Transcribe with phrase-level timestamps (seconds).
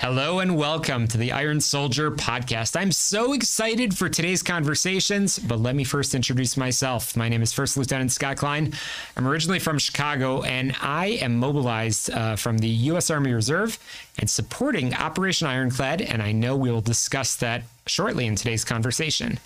[0.00, 2.80] Hello and welcome to the Iron Soldier podcast.
[2.80, 7.16] I'm so excited for today's conversations, but let me first introduce myself.
[7.16, 8.72] My name is First Lieutenant Scott Klein.
[9.16, 13.10] I'm originally from Chicago and I am mobilized uh, from the U.S.
[13.10, 13.76] Army Reserve
[14.18, 19.38] and supporting Operation Ironclad, and I know we will discuss that shortly in today's conversation.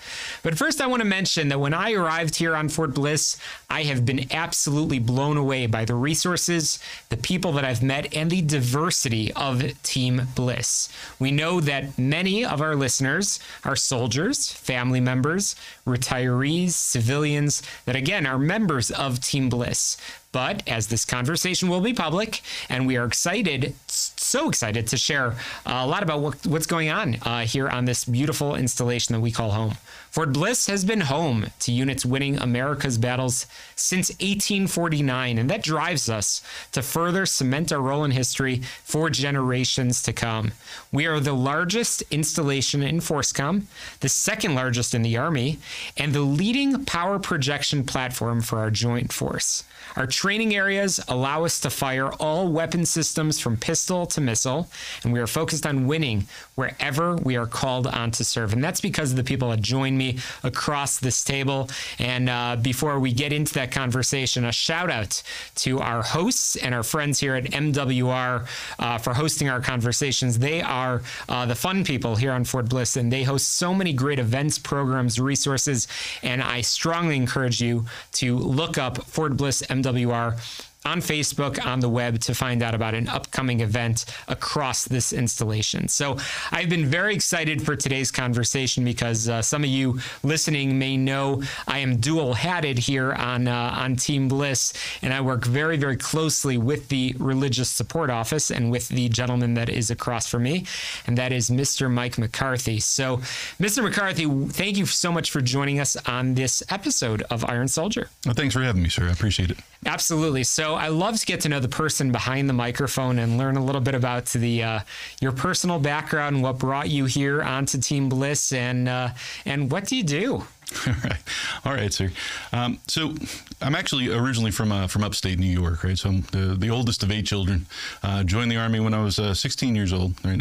[0.42, 3.36] But first, I want to mention that when I arrived here on Fort Bliss,
[3.70, 8.30] I have been absolutely blown away by the resources, the people that I've met, and
[8.30, 10.88] the diversity of Team Bliss.
[11.18, 15.54] We know that many of our listeners are soldiers, family members,
[15.86, 19.96] retirees, civilians that again are members of Team Bliss.
[20.32, 22.40] But as this conversation will be public,
[22.70, 25.36] and we are excited, so excited to share
[25.66, 29.30] a lot about what, what's going on uh, here on this beautiful installation that we
[29.30, 29.76] call home.
[30.10, 36.08] Fort Bliss has been home to units winning America's battles since 1849, and that drives
[36.08, 36.42] us
[36.72, 40.52] to further cement our role in history for generations to come.
[40.90, 43.64] We are the largest installation in FORSCOM,
[44.00, 45.58] the second largest in the Army,
[45.96, 49.64] and the leading power projection platform for our joint force.
[49.96, 54.68] Our training areas allow us to fire all weapon systems from pistol to missile,
[55.04, 58.52] and we are focused on winning wherever we are called on to serve.
[58.52, 61.68] And that's because of the people that join me across this table.
[61.98, 65.22] And uh, before we get into that conversation, a shout out
[65.56, 68.46] to our hosts and our friends here at MWR
[68.78, 70.38] uh, for hosting our conversations.
[70.38, 73.92] They are uh, the fun people here on Fort Bliss, and they host so many
[73.92, 75.86] great events, programs, resources.
[76.22, 81.80] And I strongly encourage you to look up Fort Bliss MWR MWR on Facebook, on
[81.80, 85.88] the web to find out about an upcoming event across this installation.
[85.88, 86.16] So
[86.50, 91.42] I've been very excited for today's conversation because uh, some of you listening may know
[91.68, 94.72] I am dual hatted here on uh, on Team Bliss,
[95.02, 99.54] and I work very very closely with the Religious Support Office and with the gentleman
[99.54, 100.66] that is across from me,
[101.06, 101.90] and that is Mr.
[101.90, 102.80] Mike McCarthy.
[102.80, 103.18] So,
[103.60, 103.82] Mr.
[103.82, 108.08] McCarthy, thank you so much for joining us on this episode of Iron Soldier.
[108.26, 109.08] Well, thanks for having me, sir.
[109.08, 109.58] I appreciate it.
[109.84, 110.44] Absolutely.
[110.44, 113.64] So I love to get to know the person behind the microphone and learn a
[113.64, 114.80] little bit about the uh,
[115.20, 119.10] your personal background and what brought you here onto Team Bliss and uh,
[119.44, 120.44] and what do you do?
[120.86, 121.22] All right,
[121.64, 122.10] all right, sir.
[122.52, 123.14] Um, so
[123.60, 125.98] I'm actually originally from uh, from upstate New York, right?
[125.98, 127.66] So I'm the, the oldest of eight children.
[128.02, 130.40] Uh, joined the army when I was uh, 16 years old, right?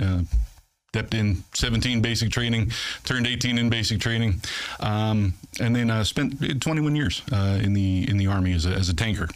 [0.94, 2.69] Stepped in 17 basic training,
[3.06, 4.41] turned 18 in basic training,
[4.81, 8.72] um, and then uh, spent 21 years uh, in the in the army as a,
[8.72, 9.30] as a tanker.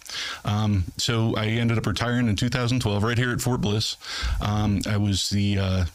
[0.44, 3.95] Um, so I ended up retiring in 2012, right here at Fort Bliss.
[4.41, 5.85] Um, I was the uh,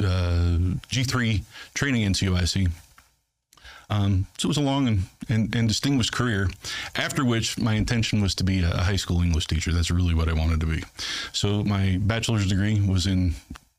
[0.00, 0.58] uh
[0.90, 2.72] G3 training NCOIC.
[3.90, 6.48] Um, so it was a long and, and, and, distinguished career.
[6.96, 9.72] After which, my intention was to be a high school English teacher.
[9.72, 10.82] That's really what I wanted to be.
[11.32, 13.34] So my bachelor's degree was in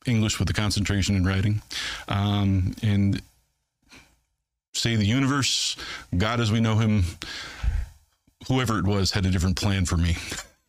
[0.06, 1.62] English with a concentration in writing.
[2.08, 3.22] Um, and
[4.74, 5.76] say the universe,
[6.16, 7.04] God as we know him,
[8.48, 10.18] whoever it was, had a different plan for me.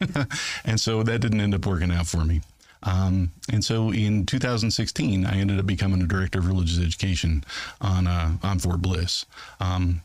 [0.64, 2.40] and so that didn't end up working out for me.
[2.82, 7.42] Um, and so in 2016, I ended up becoming a director of religious education
[7.80, 9.26] on uh, on Fort Bliss.
[9.60, 10.02] Um,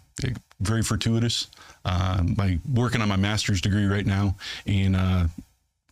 [0.59, 1.48] very fortuitous.
[1.86, 5.28] Uh, my working on my master's degree right now in uh,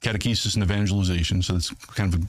[0.02, 1.42] catechesis and evangelization.
[1.42, 2.26] So it's kind of a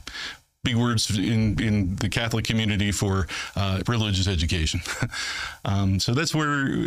[0.63, 4.81] big words in, in the Catholic community for uh, religious education.
[5.65, 6.85] um, so that's where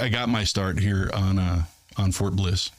[0.00, 1.64] I, got my start here on uh,
[1.96, 2.70] on Fort Bliss.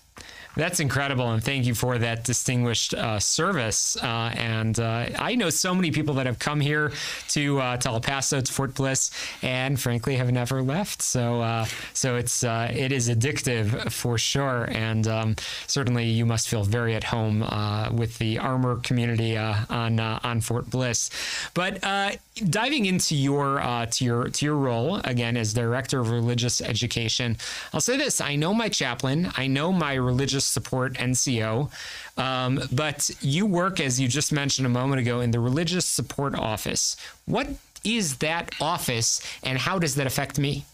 [0.57, 3.95] That's incredible, and thank you for that distinguished uh, service.
[3.95, 6.91] Uh, and uh, I know so many people that have come here
[7.29, 9.11] to uh, to El Paso, to Fort Bliss,
[9.43, 11.03] and frankly have never left.
[11.03, 15.35] So uh, so it's uh, it is addictive for sure, and um,
[15.67, 17.41] certainly you must feel very at home
[17.95, 21.11] with the armor community on on Fort Bliss.
[21.53, 21.81] But
[22.49, 23.59] diving into your
[23.91, 27.37] to your to your role again as director of religious education,
[27.73, 31.69] I'll say this: I know my chaplain, I know my religious support NCO.
[32.17, 36.35] Um, but you work, as you just mentioned a moment ago, in the Religious Support
[36.35, 36.97] Office.
[37.25, 37.47] What
[37.83, 40.65] is that office and how does that affect me?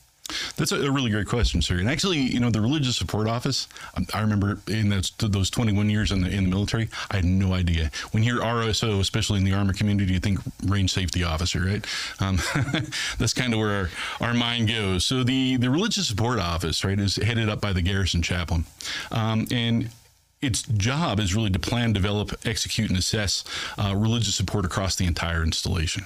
[0.56, 1.78] That's a really great question, sir.
[1.80, 5.90] And actually, you know, the Religious Support Office, um, I remember in those, those 21
[5.90, 7.92] years in the, in the military, I had no idea.
[8.12, 11.86] When you hear RSO, especially in the Army community, you think Range Safety Officer, right?
[12.20, 12.40] Um,
[13.18, 13.90] that's kind of where
[14.22, 15.06] our, our mind goes.
[15.06, 18.66] So the, the Religious Support Office, right, is headed up by the Garrison Chaplain.
[19.12, 19.90] Um, and
[20.44, 23.44] its job is really to plan, develop, execute, and assess
[23.78, 26.06] uh, religious support across the entire installation.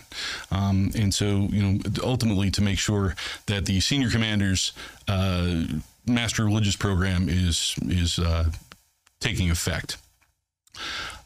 [0.51, 3.15] Um, and so, you know, ultimately to make sure
[3.47, 4.73] that the senior commander's
[5.07, 5.63] uh,
[6.05, 8.45] master religious program is is uh,
[9.19, 9.97] taking effect.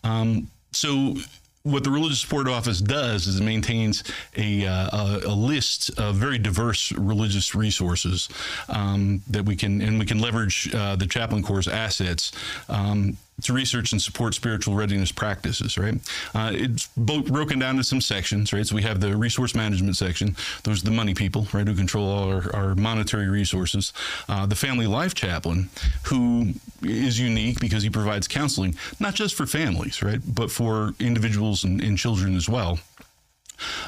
[0.03, 1.15] Um, so
[1.63, 4.03] what the Religious Support Office does is it maintains
[4.35, 8.29] a, uh, a, a, list of very diverse religious resources
[8.69, 12.31] um, that we can and we can leverage uh, the Chaplain Corps' assets
[12.69, 15.95] um, to research and support spiritual readiness practices, right?
[16.35, 18.65] Uh, it's broken down into some sections, right?
[18.65, 20.35] So we have the resource management section.
[20.63, 23.93] Those are the money people, right, who control all our, our monetary resources.
[24.29, 25.69] Uh, the family life chaplain,
[26.03, 31.63] who is unique because he provides counseling, not just for families, right, but for individuals
[31.63, 32.79] and, and children as well.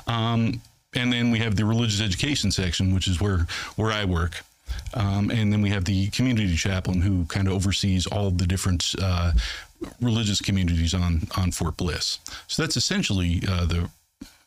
[0.08, 0.62] Um,
[0.96, 4.44] and then we have the religious education section, which is where where I work.
[4.94, 8.96] Um, and then we have the community chaplain who kind of oversees all the different
[9.02, 9.32] uh,
[10.02, 12.20] religious communities on on Fort Bliss.
[12.48, 13.90] So that's essentially uh, the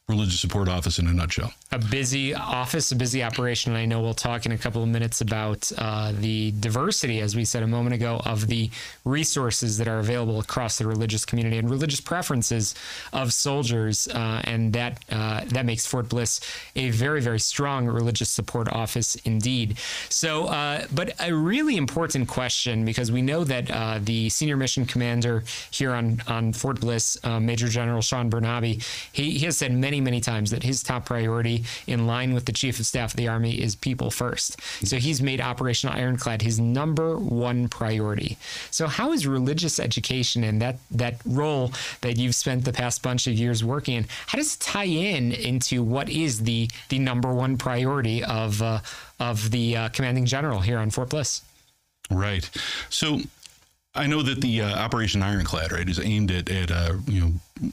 [0.08, 1.52] religious support office in a nutshell.
[1.72, 3.72] A busy office, a busy operation.
[3.72, 7.34] And I know we'll talk in a couple of minutes about uh, the diversity, as
[7.34, 8.70] we said a moment ago, of the
[9.04, 12.76] resources that are available across the religious community and religious preferences
[13.12, 16.40] of soldiers, uh, and that uh, that makes Fort Bliss
[16.76, 19.76] a very, very strong religious support office indeed.
[20.08, 24.86] So, uh, but a really important question because we know that uh, the senior mission
[24.86, 25.42] commander
[25.72, 28.80] here on on Fort Bliss, uh, Major General Sean Bernabe,
[29.12, 32.44] he, he has said many many, many times that his top priority, in line with
[32.44, 34.60] the chief of staff of the Army, is people first.
[34.86, 38.36] So he's made Operational Ironclad his number one priority.
[38.70, 41.72] So, how is religious education and that, that role
[42.02, 45.32] that you've spent the past bunch of years working in, how does it tie in
[45.32, 48.80] into what is the, the number one priority of, uh,
[49.18, 51.42] of the uh, commanding general here on Fort Bliss?
[52.10, 52.48] Right.
[52.90, 53.20] So,
[53.94, 57.72] I know that the uh, Operation Ironclad, right, is aimed at, at uh, you know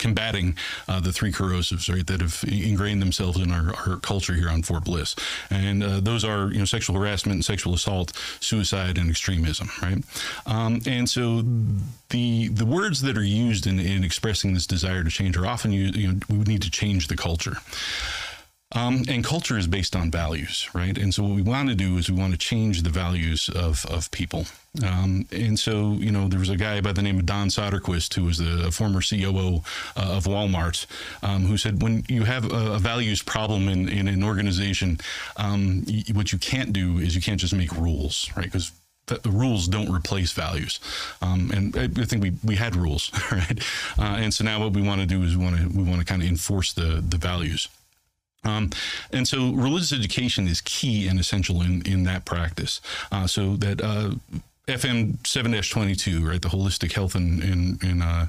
[0.00, 0.56] combating
[0.88, 4.62] uh, the three corrosives, right, that have ingrained themselves in our, our culture here on
[4.62, 5.14] Fort Bliss.
[5.50, 10.02] And uh, those are, you know, sexual harassment, sexual assault, suicide, and extremism, right?
[10.46, 11.42] Um, and so
[12.08, 15.72] the the words that are used in, in expressing this desire to change are often
[15.72, 17.56] used, you know, we need to change the culture.
[18.72, 20.96] Um, and culture is based on values, right?
[20.96, 23.84] And so what we want to do is we want to change the values of,
[23.86, 24.46] of people.
[24.86, 28.14] Um, and so, you know, there was a guy by the name of Don Soderquist,
[28.14, 29.62] who was the former COO
[29.96, 30.86] uh, of Walmart,
[31.24, 35.00] um, who said when you have a, a values problem in, in an organization,
[35.36, 38.44] um, y- what you can't do is you can't just make rules, right?
[38.44, 38.70] Because
[39.06, 40.78] the rules don't replace values.
[41.20, 43.58] Um, and I, think we, we had rules, right?
[43.98, 45.98] Uh, and so now what we want to do is we want to we want
[45.98, 47.68] to kind of enforce the the values.
[48.44, 48.70] Um,
[49.12, 52.80] and so religious education is key and essential in, in that practice.
[53.12, 54.12] Uh, so that uh,
[54.66, 58.26] FM 7-22, right, the holistic health and, and, and uh,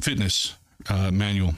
[0.00, 0.54] fitness
[0.88, 1.54] uh, manual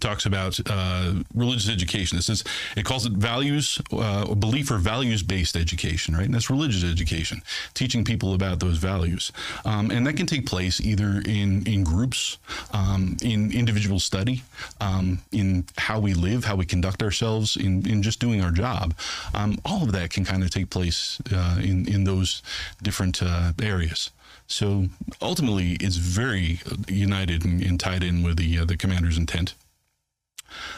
[0.00, 2.18] talks about uh, religious education.
[2.18, 2.44] It says
[2.76, 6.26] it calls it values, uh, belief or values based education, right?
[6.26, 7.42] And that's religious education,
[7.72, 9.32] teaching people about those values,
[9.64, 12.36] um, and that can take place either in in groups,
[12.72, 14.42] um, in individual study,
[14.80, 18.94] um, in how we live, how we conduct ourselves, in in just doing our job.
[19.32, 22.42] Um, all of that can kind of take place uh, in in those
[22.82, 24.10] different uh, areas.
[24.46, 24.88] So
[25.20, 29.54] ultimately, it's very united and, and tied in with the uh, the commander's intent.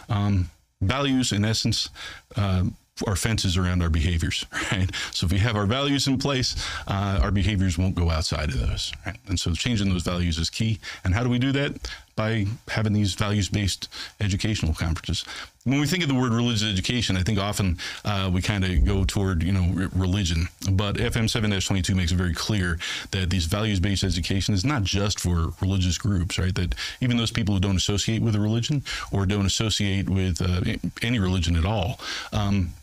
[0.08, 0.50] Um,
[0.81, 1.90] values, in essence,
[2.37, 2.64] uh,
[3.06, 4.90] are fences around our behaviors, right?
[5.12, 6.55] So if we have our values in place,
[6.87, 9.17] uh, our behaviors won't go outside of those, right?
[9.26, 10.78] And so changing those values is key.
[11.05, 11.90] And how do we do that?
[12.20, 13.89] By having these values-based
[14.20, 15.24] educational conferences.
[15.65, 18.84] When we think of the word religious education, I think often uh, we kind of
[18.84, 20.48] go toward you know religion.
[20.70, 22.79] But FM 7-22 makes it very clear
[23.12, 26.55] that these values-based education is not just for religious groups, right?
[26.55, 30.77] That even those people who don't associate with a religion or don't associate with uh,
[31.00, 32.00] any religion at all.
[32.34, 32.74] Um,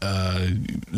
[0.00, 0.46] uh,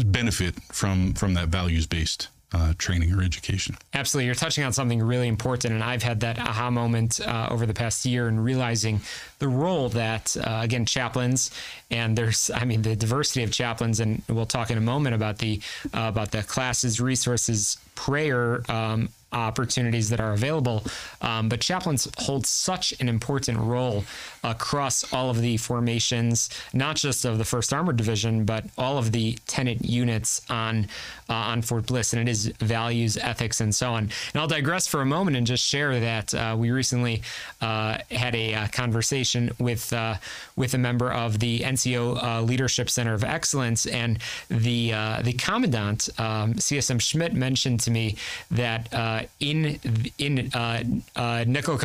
[0.05, 3.77] benefit from from that values based uh, training or education.
[3.93, 4.27] Absolutely.
[4.27, 5.75] You're touching on something really important.
[5.75, 9.01] And I've had that aha moment uh, over the past year in realizing
[9.39, 11.51] the role that, uh, again, chaplains
[11.91, 14.01] and there's, I mean, the diversity of chaplains.
[14.01, 15.61] And we'll talk in a moment about the,
[15.93, 20.85] uh, about the classes, resources, prayer um, opportunities that are available.
[21.21, 24.05] Um, but chaplains hold such an important role
[24.43, 29.13] across all of the formations, not just of the First Armored Division, but all of
[29.13, 30.87] the tenant units on
[31.29, 34.05] uh, on Fort Bliss, and it is values, ethics, and so on.
[34.05, 37.23] And I'll digress for a moment and just share that uh, we recently
[37.61, 40.17] uh, had a uh, conversation with uh,
[40.55, 44.19] with a member of the NCO uh, Leadership Center of Excellence, and
[44.49, 44.91] the
[45.23, 48.17] the commandant um, CSM Schmidt mentioned to me
[48.51, 49.79] that uh, in
[50.19, 50.83] in uh,
[51.17, 51.45] uh,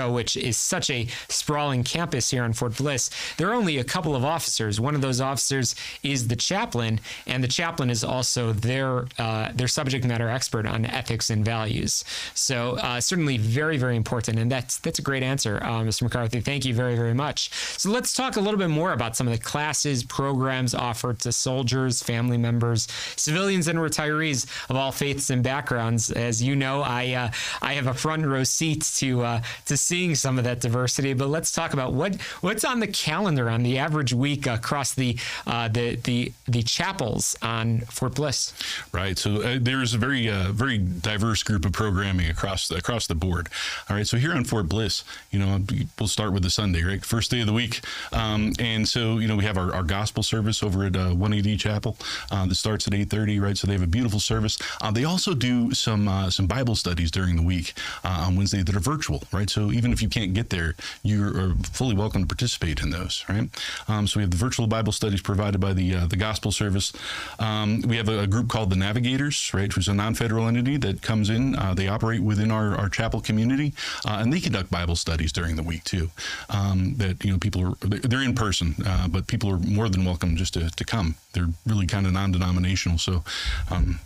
[0.10, 4.16] which is such a sprawling campus here on Fort Bliss, there are only a couple
[4.16, 4.80] of officers.
[4.80, 9.68] One of those officers is the chaplain, and the chaplain is also their uh, their
[9.68, 12.04] subject matter expert on ethics and values.
[12.34, 16.04] So uh, certainly very very important, and that's that's a great answer, uh, Mr.
[16.04, 16.42] McCarthy.
[16.42, 17.52] Thank you very very much.
[17.78, 21.32] So let's talk a little bit more about some of the classes programs offered to
[21.32, 26.12] soldiers, family members, civilians, and retirees of all faiths and backgrounds.
[26.12, 30.16] As you know, I uh, I have a front row seat to uh, to seeing
[30.16, 31.14] some of that diversity.
[31.14, 35.18] But let's talk about what what's on the calendar on the average week across the
[35.46, 38.54] uh, the the the chapels on Fort Bliss.
[38.92, 39.18] Right.
[39.18, 43.16] So uh, there's a very uh, very diverse group of programming across the, across the
[43.16, 43.50] board.
[43.90, 44.08] All right.
[44.08, 45.62] So here on Fort Bliss, you know,
[46.00, 47.04] we'll start with the Sunday, right?
[47.04, 50.24] First day of the week, um, and so you know we have our, our gospel
[50.24, 51.98] service over at uh, 180 Chapel
[52.30, 53.58] that starts at 8:30, right?
[53.58, 54.58] So they have a beautiful service.
[54.94, 58.80] They also do some some Bible studies during the week uh, on Wednesday that are
[58.80, 59.50] virtual, right?
[59.50, 63.24] So even if you can't get there, you are fully welcome to participate in those,
[63.30, 63.50] right?
[63.88, 66.94] Um, so we have the virtual Bible studies provided by the uh, the gospel service.
[67.40, 70.78] Um, we have a, a, group called the Navigators, right, which is a non-federal entity
[70.78, 71.56] that comes in.
[71.76, 73.74] they operate within our, our chapel community,
[74.06, 76.10] and they conduct Bible studies during the week too.
[76.50, 78.76] Um, that you know people are they're in person,
[79.10, 81.16] but people are more than welcome just to, to come.
[81.34, 83.24] They're really kind of non-denominational, so
[83.70, 84.00] um,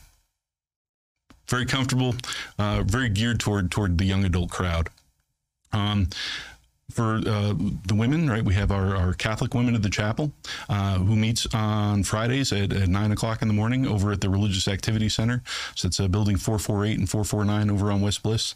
[1.48, 2.16] very comfortable,
[2.58, 4.90] uh, very geared toward toward the young adult crowd.
[5.72, 6.10] Um,
[6.92, 7.54] for uh,
[7.88, 10.32] the women, right, we have our, our Catholic women of the chapel
[10.70, 14.30] uh, who meets on Fridays at, at, 9 o'clock in the morning over at the
[14.30, 15.42] Religious Activity Center.
[15.74, 18.56] So it's a building 448 and 449 over on West Bliss.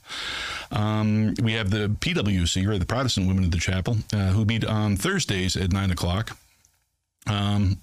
[0.71, 4.63] Um, we have the PWC, right, the Protestant women of the chapel, uh, who meet
[4.63, 6.37] on Thursdays at 9 o'clock.
[7.25, 7.81] Um,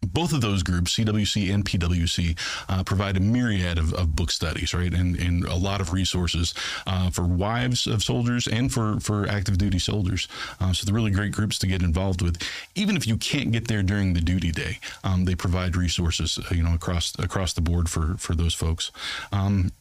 [0.00, 2.38] both of those groups, CWC and PWC,
[2.68, 6.54] uh, provide a myriad of, of, book studies, right, and, and a lot of resources
[6.86, 10.28] uh, for wives of soldiers and for, for active duty soldiers.
[10.60, 12.40] Uh, so they're really great groups to get involved with.
[12.74, 16.54] Even if you can't get there during the duty day, um, they provide resources, uh,
[16.54, 18.90] you know, across across the board for for those folks.
[19.32, 19.72] Um,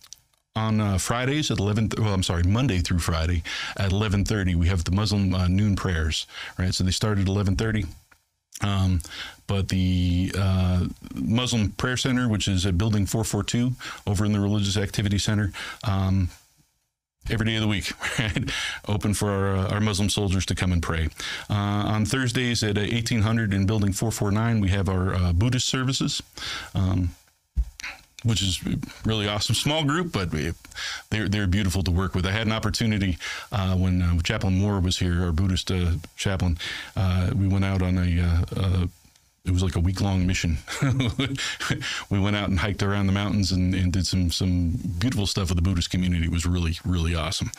[0.55, 3.43] on uh, Fridays at 11 well I'm sorry Monday through Friday
[3.77, 6.25] at 11:30 we have the Muslim uh, noon prayers
[6.57, 7.85] right so they start at 11:30
[8.61, 9.01] um,
[9.47, 10.85] but the uh,
[11.15, 13.73] Muslim Prayer Center, which is at Building 442
[14.05, 15.51] over in the Religious Activity Center,
[15.83, 16.29] um,
[17.29, 18.49] every day of the week, right?
[18.87, 21.09] Open for our, uh, our, Muslim soldiers to come and pray.
[21.49, 26.21] Uh, on Thursdays at 1800 in Building 449, we have our uh, Buddhist services.
[26.73, 27.11] Um,
[28.23, 28.61] which is
[29.05, 29.55] really awesome.
[29.55, 30.31] Small group, but
[31.09, 32.25] they're they're beautiful to work with.
[32.25, 33.17] I had an opportunity
[33.51, 36.57] uh, when uh, Chaplain Moore was here, our Buddhist uh, chaplain.
[36.95, 38.87] Uh, we went out on a uh, uh,
[39.45, 40.57] it was like a week long mission.
[42.09, 45.49] we went out and hiked around the mountains and, and, did some some beautiful stuff
[45.49, 46.25] with the Buddhist community.
[46.25, 47.51] It was really really awesome.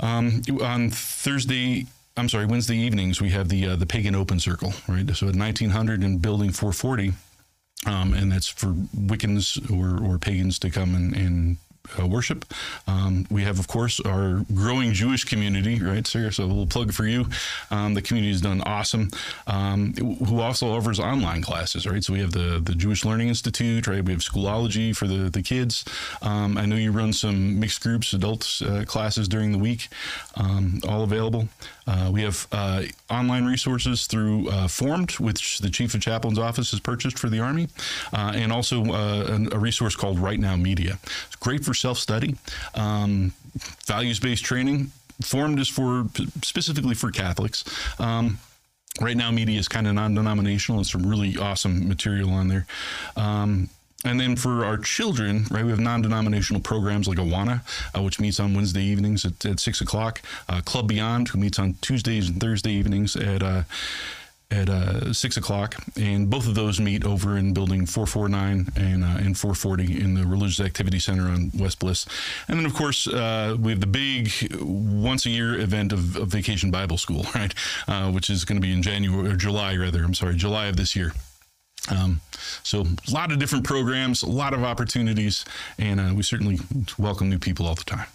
[0.00, 1.86] Um, on Thursday.
[2.16, 5.08] I'm sorry, Wednesday evenings we have the the pagan open circle, right?
[5.14, 7.12] So at 1900 in Building 440,
[7.88, 11.56] um, and that's for Wiccans or, or pagans to come and, and
[11.98, 12.44] uh, worship.
[12.86, 16.30] Um, we have, of course, our growing Jewish community, right, sir?
[16.30, 17.26] So a little plug for you.
[17.70, 19.10] Um, the community has done awesome.
[19.46, 22.02] Um, who also offers online classes, right?
[22.02, 24.04] So we have the the Jewish Learning Institute, right?
[24.04, 25.84] We have Schoology for the the kids.
[26.22, 29.88] Um, I know you run some mixed groups, adult uh, classes during the week,
[30.36, 31.48] um, all available.
[31.86, 36.70] Uh, we have uh, online resources through uh, Formed, which the Chief of Chaplain's office
[36.70, 37.68] has purchased for the Army,
[38.12, 40.98] uh, and also uh, a resource called Right Now Media.
[41.26, 42.36] It's great for self study,
[42.74, 43.32] um,
[43.86, 44.92] values based training.
[45.22, 46.06] Formed is for
[46.42, 47.64] specifically for Catholics.
[47.98, 48.38] Um,
[49.00, 52.66] right now, media is kind of non denominational and some really awesome material on there.
[53.16, 53.70] Um,
[54.04, 57.62] and then for our children, right, we have non-denominational programs like Awana,
[57.96, 60.22] uh, which meets on Wednesday evenings at, at six o'clock.
[60.48, 63.62] Uh, Club Beyond, who meets on Tuesdays and Thursday evenings at uh,
[64.50, 69.06] at uh, six o'clock, and both of those meet over in Building 449 and uh,
[69.18, 72.06] and 440 in the Religious Activity Center on West Bliss.
[72.48, 76.28] And then, of course, uh, we have the big once a year event of, of
[76.28, 77.54] Vacation Bible School, right,
[77.86, 80.02] uh, which is going to be in January or July, rather.
[80.02, 81.12] I'm sorry, July of this year.
[81.90, 82.20] Um,
[82.62, 85.44] so a lot of different programs, a lot of opportunities,
[85.78, 86.58] and uh, we certainly
[86.98, 88.06] welcome new people all the time.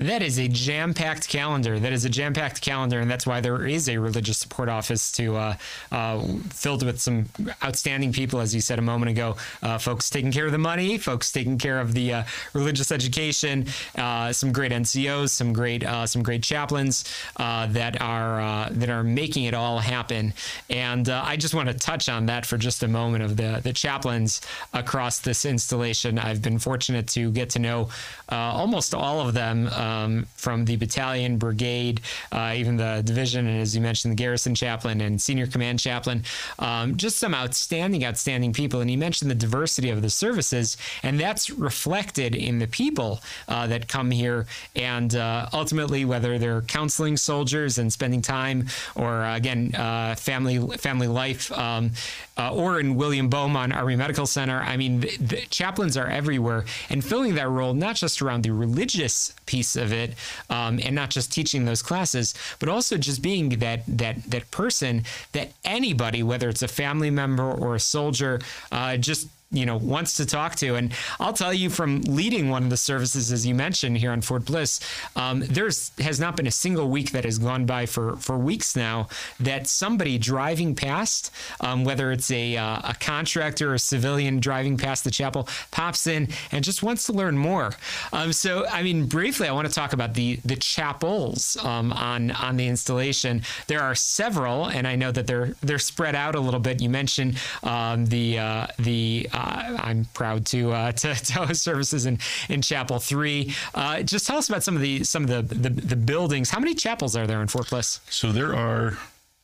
[0.00, 1.78] That is a jam packed calendar.
[1.78, 5.12] That is a jam packed calendar, and that's why there is a religious support office
[5.12, 5.56] to uh,
[5.92, 7.26] uh, filled with some
[7.62, 9.36] outstanding people, as you said a moment ago.
[9.62, 12.22] Uh, folks taking care of the money, folks taking care of the uh,
[12.54, 13.66] religious education,
[13.98, 17.04] uh, some great NCOs, some great uh, some great chaplains
[17.36, 20.32] that are that are making it all happen.
[20.70, 23.74] And I just want to touch on that for just a moment of the the
[23.74, 24.40] chaplains
[24.72, 26.18] across this installation.
[26.18, 27.90] I've been fortunate to get to know
[28.30, 32.00] almost all of them um, from the battalion, brigade,
[32.32, 36.22] uh, even the division, and as you mentioned, the garrison chaplain and senior command chaplain.
[36.58, 38.80] Um, just some outstanding, outstanding people.
[38.80, 43.66] And you mentioned the diversity of the services, and that's reflected in the people uh,
[43.66, 44.46] that come here.
[44.76, 50.58] And uh, ultimately, whether they're counseling soldiers and spending time, or uh, again, uh, family
[50.78, 51.92] family life, um,
[52.36, 54.60] uh, or in William Beaumont Army Medical Center.
[54.60, 58.50] I mean, the, the chaplains are everywhere, and filling that role not just around the
[58.50, 60.14] religious piece of it,
[60.48, 65.04] um, and not just teaching those classes, but also just being that that that person
[65.32, 68.40] that anybody, whether it's a family member or a soldier,
[68.72, 70.76] uh, just you know wants to talk to.
[70.76, 74.20] And i'll tell you from leading one of the services as you mentioned here on
[74.20, 74.80] fort bliss
[75.16, 78.76] um, there's has not been a single week that has gone by for for weeks
[78.76, 79.08] now
[79.40, 84.76] that somebody driving past um, whether it's a, uh, a contractor or a civilian driving
[84.76, 87.72] past the chapel pops in and just wants to learn more.
[88.12, 92.30] Um, so i mean briefly i want to talk about the the chapels um, on
[92.32, 93.42] on the installation.
[93.66, 96.80] There are several and i know that they're they're spread out a little bit.
[96.80, 102.06] You mentioned um, the uh, the uh, uh, I'm proud to, uh, to, to services
[102.06, 102.18] in,
[102.48, 103.54] in Chapel Three.
[103.74, 106.50] Uh, just tell us about some of the some of the, the, the buildings.
[106.50, 108.00] How many chapels are there in Fort Bliss?
[108.08, 108.98] So there are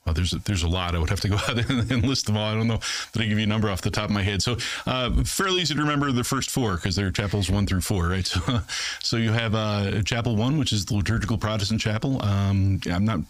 [0.07, 0.95] well, there's a, there's a lot.
[0.95, 2.49] I would have to go out and, and, list them all.
[2.49, 2.79] I don't know
[3.13, 4.41] that I give you a number off the top of my head.
[4.41, 8.09] So uh, fairly easy to remember the first four because they're chapels one through four,
[8.09, 8.27] right?
[8.37, 8.61] So,
[9.01, 12.23] so you have uh, Chapel One, which is the liturgical Protestant chapel.
[12.23, 13.21] Um, I'm not.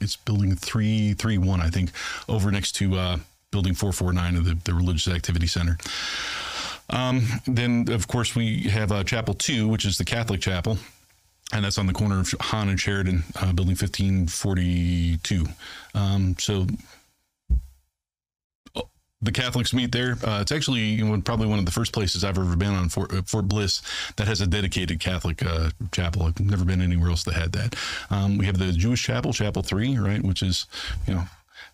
[0.00, 1.90] It's building three three one, I think,
[2.28, 3.16] over next to uh,
[3.52, 5.78] Building 449 of the, the Religious Activity Center.
[6.90, 10.78] Um, then, of course, we have uh, Chapel 2, which is the Catholic Chapel.
[11.52, 15.46] And that's on the corner of Hahn and Sheridan, uh, building 1542.
[15.94, 16.66] Um, so
[18.74, 18.88] oh,
[19.20, 20.16] the Catholics meet there.
[20.24, 22.88] Uh, it's actually you know, probably one of the first places I've ever been on
[22.88, 23.82] Fort, uh, Fort Bliss
[24.16, 26.22] that has a dedicated Catholic uh, chapel.
[26.22, 27.76] I've never been anywhere else that had that.
[28.08, 30.64] Um, we have the Jewish chapel, Chapel Three, right, which is
[31.06, 31.24] you know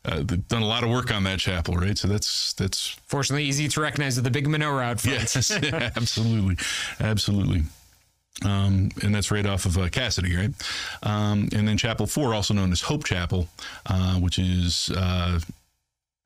[0.09, 1.97] uh, done a lot of work on that chapel, right?
[1.97, 5.35] So that's that's fortunately easy to recognize with the big menorah out front.
[5.35, 5.51] Yes,
[5.97, 6.57] absolutely,
[7.01, 7.63] absolutely.
[8.45, 10.51] Um, and that's right off of uh, Cassidy, right?
[11.03, 13.49] Um, and then Chapel Four, also known as Hope Chapel,
[13.87, 15.41] uh, which is, uh,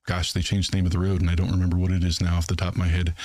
[0.05, 2.21] gosh, they changed the name of the road, and I don't remember what it is
[2.21, 3.15] now off the top of my head.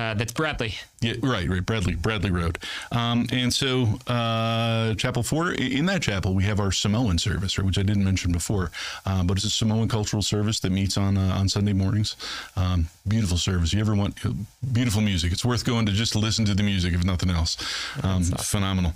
[0.00, 0.74] Uh, that's Bradley.
[1.02, 1.64] Yeah, right, right.
[1.64, 2.58] Bradley, Bradley Road.
[2.90, 5.52] Um, and so, uh, Chapel Four.
[5.52, 8.70] In that chapel, we have our Samoan service, right, which I didn't mention before,
[9.04, 12.16] uh, but it's a Samoan cultural service that meets on uh, on Sunday mornings.
[12.56, 13.74] Um, beautiful service.
[13.74, 14.30] You ever want uh,
[14.72, 15.32] beautiful music?
[15.32, 17.58] It's worth going to just listen to the music, if nothing else.
[18.02, 18.94] Um, phenomenal.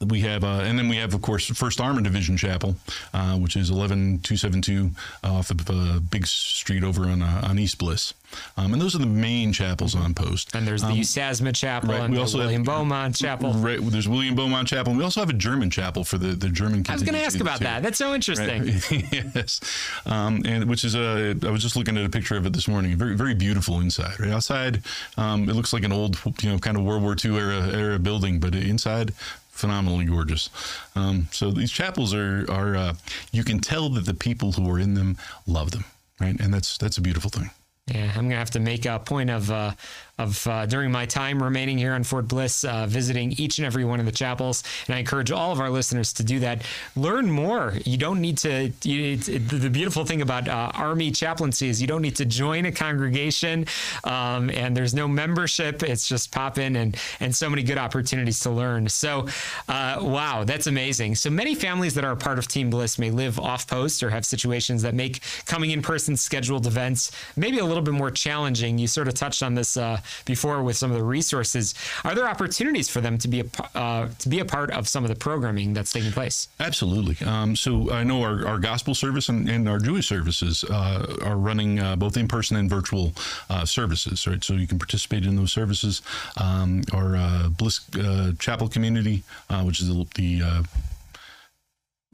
[0.00, 2.76] We have, uh, and then we have, of course, First Armored Division Chapel,
[3.14, 4.90] uh, which is 11272
[5.24, 8.12] off of uh, Big Street over on uh, on East Bliss.
[8.56, 10.54] Um, and those are the main chapels on post.
[10.54, 13.52] And there's the um, Chapel right, and we also William have, Beaumont Chapel.
[13.52, 14.90] Right, there's William Beaumont Chapel.
[14.90, 17.24] And we also have a German chapel for the, the German I was going to
[17.24, 17.64] ask about too.
[17.64, 17.82] that.
[17.82, 18.66] That's so interesting.
[18.66, 19.12] Right?
[19.34, 19.60] yes.
[20.06, 22.68] Um, and which is, a, I was just looking at a picture of it this
[22.68, 22.96] morning.
[22.96, 24.18] Very, very beautiful inside.
[24.18, 24.82] Right outside,
[25.16, 27.98] um, it looks like an old, you know, kind of World War II era, era
[27.98, 29.12] building, but inside,
[29.56, 30.50] phenomenally gorgeous.
[30.94, 32.94] Um, so these chapels are are uh,
[33.32, 35.16] you can tell that the people who are in them
[35.46, 35.84] love them,
[36.20, 36.38] right?
[36.38, 37.50] And that's that's a beautiful thing.
[37.86, 39.72] Yeah, I'm gonna have to make a point of uh,
[40.18, 43.84] of uh, during my time remaining here on Fort Bliss, uh, visiting each and every
[43.84, 44.62] one of the chapels.
[44.86, 46.62] And I encourage all of our listeners to do that.
[46.94, 47.74] Learn more.
[47.84, 48.72] You don't need to.
[48.82, 52.72] You, the beautiful thing about uh, Army chaplaincy is you don't need to join a
[52.72, 53.66] congregation,
[54.04, 55.82] um, and there's no membership.
[55.82, 58.88] It's just pop in and and so many good opportunities to learn.
[58.88, 59.28] So,
[59.68, 61.16] uh, wow, that's amazing.
[61.16, 64.24] So many families that are part of Team Bliss may live off post or have
[64.24, 68.78] situations that make coming in person scheduled events maybe a little bit more challenging.
[68.78, 71.74] You sort of touched on this uh, before with some of the resources.
[72.04, 75.04] Are there opportunities for them to be a uh, to be a part of some
[75.04, 76.48] of the programming that's taking place?
[76.60, 77.16] Absolutely.
[77.26, 81.36] Um, so I know our, our gospel service and, and our Jewish services uh, are
[81.36, 83.12] running uh, both in person and virtual
[83.50, 84.42] uh, services, right?
[84.42, 86.02] So you can participate in those services.
[86.40, 89.22] Um, our uh, Bliss uh, Chapel community,
[89.64, 90.64] which is the, the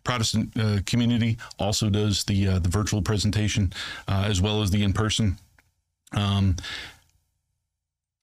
[0.04, 3.72] Protestant uh, community also does the uh, the virtual presentation
[4.08, 5.38] uh, as well as the in person.
[6.16, 6.56] Um,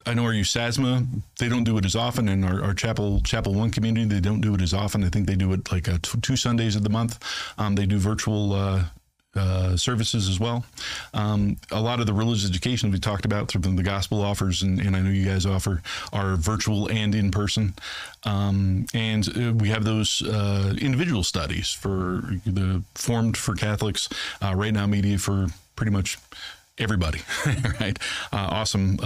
[0.05, 1.07] I know our USASMA,
[1.39, 4.41] they don't do it as often, and our, our Chapel Chapel One community, they don't
[4.41, 5.03] do it as often.
[5.03, 7.19] I think they do it like uh, two Sundays of the month.
[7.57, 8.85] Um, they do virtual uh,
[9.35, 10.65] uh, services as well.
[11.13, 14.79] Um, a lot of the religious education we talked about through the gospel offers, and,
[14.79, 15.81] and I know you guys offer,
[16.11, 17.75] are virtual and in person.
[18.23, 24.09] Um, and uh, we have those uh, individual studies for the formed for Catholics,
[24.41, 26.17] uh, right now media for pretty much
[26.77, 27.19] everybody,
[27.79, 27.99] right?
[28.31, 28.97] Uh, awesome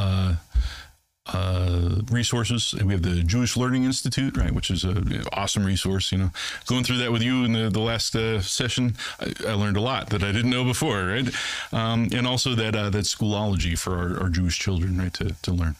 [1.27, 2.73] uh, resources.
[2.73, 6.11] And we have the Jewish Learning Institute, right, which is an awesome resource.
[6.11, 6.29] You know,
[6.65, 9.81] going through that with you in the, the last uh, session, I, I, learned a
[9.81, 11.33] lot that I didn't know before, right?
[11.71, 15.51] Um, and also that uh, that Schoolology for our, our Jewish children, right, to, to
[15.51, 15.75] learn.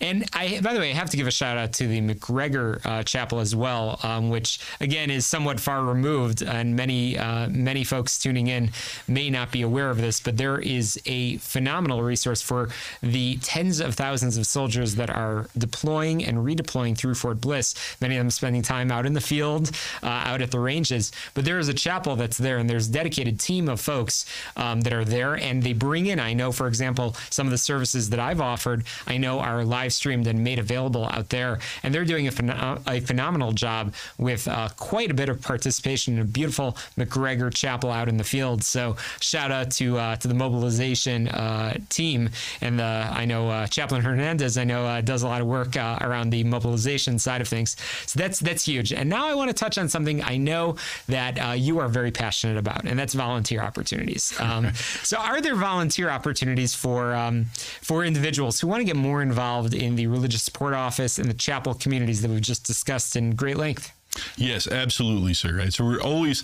[0.00, 2.84] And I, by the way, I have to give a shout out to the McGregor
[2.84, 7.84] uh, Chapel as well, um, which again is somewhat far removed, and many uh, many
[7.84, 8.70] folks tuning in
[9.06, 10.20] may not be aware of this.
[10.20, 12.68] But there is a phenomenal resource for
[13.02, 17.74] the tens of thousands of soldiers that are deploying and redeploying through Fort Bliss.
[18.00, 19.70] Many of them spending time out in the field,
[20.02, 21.12] uh, out at the ranges.
[21.34, 24.82] But there is a chapel that's there, and there's a dedicated team of folks um,
[24.82, 26.20] that are there, and they bring in.
[26.20, 28.84] I know, for example, some of the services that I've offered.
[29.06, 31.58] I know are live streamed and made available out there.
[31.82, 36.14] And they're doing a, phen- a phenomenal job with uh, quite a bit of participation
[36.14, 38.64] in a beautiful McGregor Chapel out in the field.
[38.64, 43.66] So shout out to uh, to the mobilization uh, team and the I know uh,
[43.66, 44.58] Chaplain Hernandez.
[44.58, 47.76] I know uh, does a lot of work uh, around the mobilization side of things.
[48.06, 48.92] So that's that's huge.
[48.92, 52.58] And now I want to touch on something I know that you are very passionate
[52.58, 54.34] about, and that's volunteer opportunities.
[54.48, 57.46] Um, so are there volunteer opportunities for um,
[57.82, 59.67] for individuals who want to get more involved?
[59.72, 63.34] Involved in the religious support office and the chapel communities that we've just discussed in
[63.34, 63.92] great length.
[64.36, 65.56] Yes, absolutely, sir.
[65.56, 65.72] Right.
[65.72, 66.42] So we're always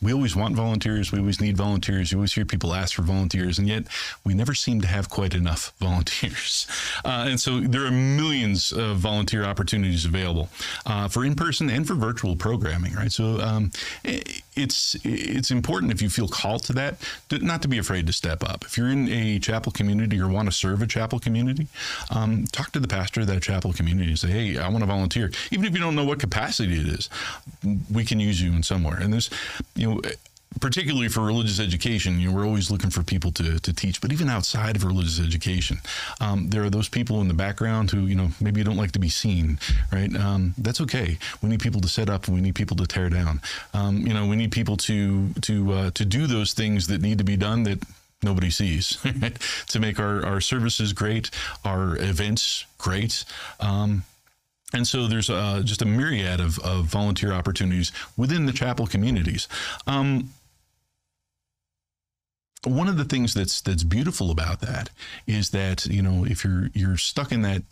[0.00, 1.12] we always want volunteers.
[1.12, 2.10] We always need volunteers.
[2.10, 3.84] You always hear people ask for volunteers, and yet
[4.24, 6.66] we never seem to have quite enough volunteers.
[7.04, 10.48] Uh, and so there are millions of volunteer opportunities available
[10.86, 13.12] uh, for in-person and for virtual programming, right?
[13.12, 13.70] So um,
[14.54, 16.96] it's it's important if you feel called to that,
[17.30, 18.64] not to be afraid to step up.
[18.64, 21.68] If you're in a chapel community or want to serve a chapel community,
[22.10, 24.86] um, talk to the pastor of that chapel community and say, "Hey, I want to
[24.86, 27.08] volunteer." Even if you don't know what capacity it is,
[27.90, 28.98] we can use you in somewhere.
[28.98, 29.30] And there's,
[29.74, 30.00] you know,
[30.60, 34.12] particularly for religious education, you know, we're always looking for people to, to teach, but
[34.12, 35.78] even outside of religious education,
[36.20, 38.92] um, there are those people in the background who, you know, maybe you don't like
[38.92, 39.58] to be seen,
[39.92, 40.14] right?
[40.16, 41.18] Um, that's okay.
[41.42, 43.40] We need people to set up we need people to tear down.
[43.74, 47.18] Um, you know, we need people to, to, uh, to do those things that need
[47.18, 47.82] to be done that
[48.22, 48.98] nobody sees
[49.68, 51.30] to make our, our services great,
[51.64, 53.24] our events great.
[53.60, 54.04] Um,
[54.72, 59.48] and so there's uh, just a myriad of, of, volunteer opportunities within the chapel communities.
[59.86, 60.30] Um,
[62.64, 64.90] one of the things that's that's beautiful about that
[65.26, 67.62] is that you know if you're you're stuck in that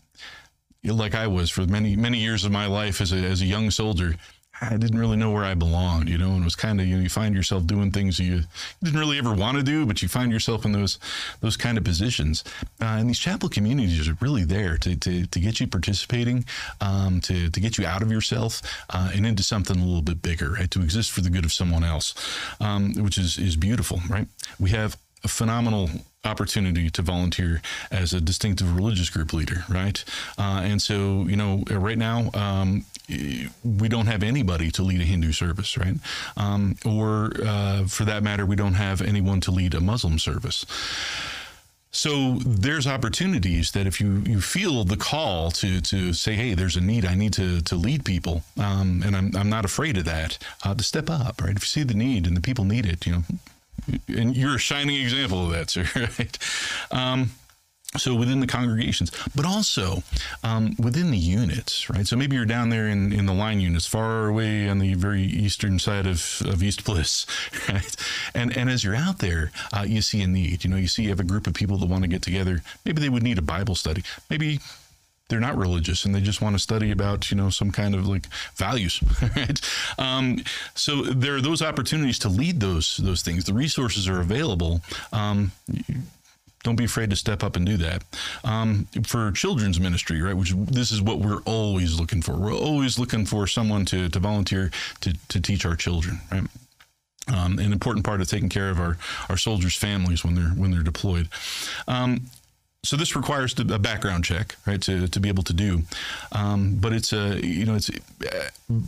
[0.85, 3.71] like I was for many many years of my life as a as a young
[3.71, 4.17] soldier
[4.61, 6.97] I didn't really know where I belonged, you know, and it was kind of you
[6.97, 8.43] know you find yourself doing things you
[8.83, 10.99] didn't really ever want to do, but you find yourself in those
[11.41, 12.45] those kind of positions.
[12.81, 16.45] Uh, and these chapel communities are really there to to, to get you participating,
[16.81, 20.21] um, to to get you out of yourself uh, and into something a little bit
[20.21, 20.71] bigger, right?
[20.73, 22.15] To exist for the good of someone else,
[22.61, 24.29] um, which is is beautiful, right?
[24.59, 25.89] We have a phenomenal
[26.25, 30.05] opportunity to volunteer as a distinctive religious group leader, right?
[30.39, 32.85] Uh, and so, you know, right now, um,
[33.65, 35.97] we don't have anybody to lead a Hindu service, right?
[36.37, 40.67] Um, or uh, for that matter, we don't have anyone to lead a Muslim service.
[41.93, 46.77] So there's opportunities that if you, you feel the call to, to say, hey, there's
[46.77, 50.05] a need, I need to, to lead people, um, and I'm, I'm not afraid of
[50.05, 51.57] that, uh, to step up, right?
[51.57, 53.23] If you see the need and the people need it, you know,
[54.09, 56.39] and you're a shining example of that, sir, right?
[56.91, 57.31] Um,
[57.97, 60.05] so within the congregations, but also
[60.45, 62.07] um, within the units, right?
[62.07, 65.23] So maybe you're down there in, in the line units, far away on the very
[65.23, 67.27] eastern side of, of East Bliss,
[67.69, 67.97] right?
[68.33, 70.63] And and as you're out there, uh, you see a need.
[70.63, 72.63] You know, you see you have a group of people that want to get together.
[72.85, 74.05] Maybe they would need a Bible study.
[74.29, 74.61] Maybe
[75.31, 78.07] they're not religious and they just want to study about you know some kind of
[78.07, 79.01] like values
[79.37, 79.61] right
[79.99, 80.39] um,
[80.75, 84.81] so there are those opportunities to lead those those things the resources are available
[85.13, 85.53] um,
[86.63, 88.05] don't be afraid to step up and do that.
[88.45, 92.37] Um, for children's ministry, right, which this is what we're always looking for.
[92.37, 96.45] We're always looking for someone to, to volunteer to, to teach our children, right?
[97.33, 98.97] Um, an important part of taking care of our,
[99.29, 101.29] our soldiers' families when they're when they're deployed.
[101.87, 102.23] Um,
[102.83, 105.83] so this requires a background check, right, to, to be able to do.
[106.33, 107.91] Um, but it's a you know it's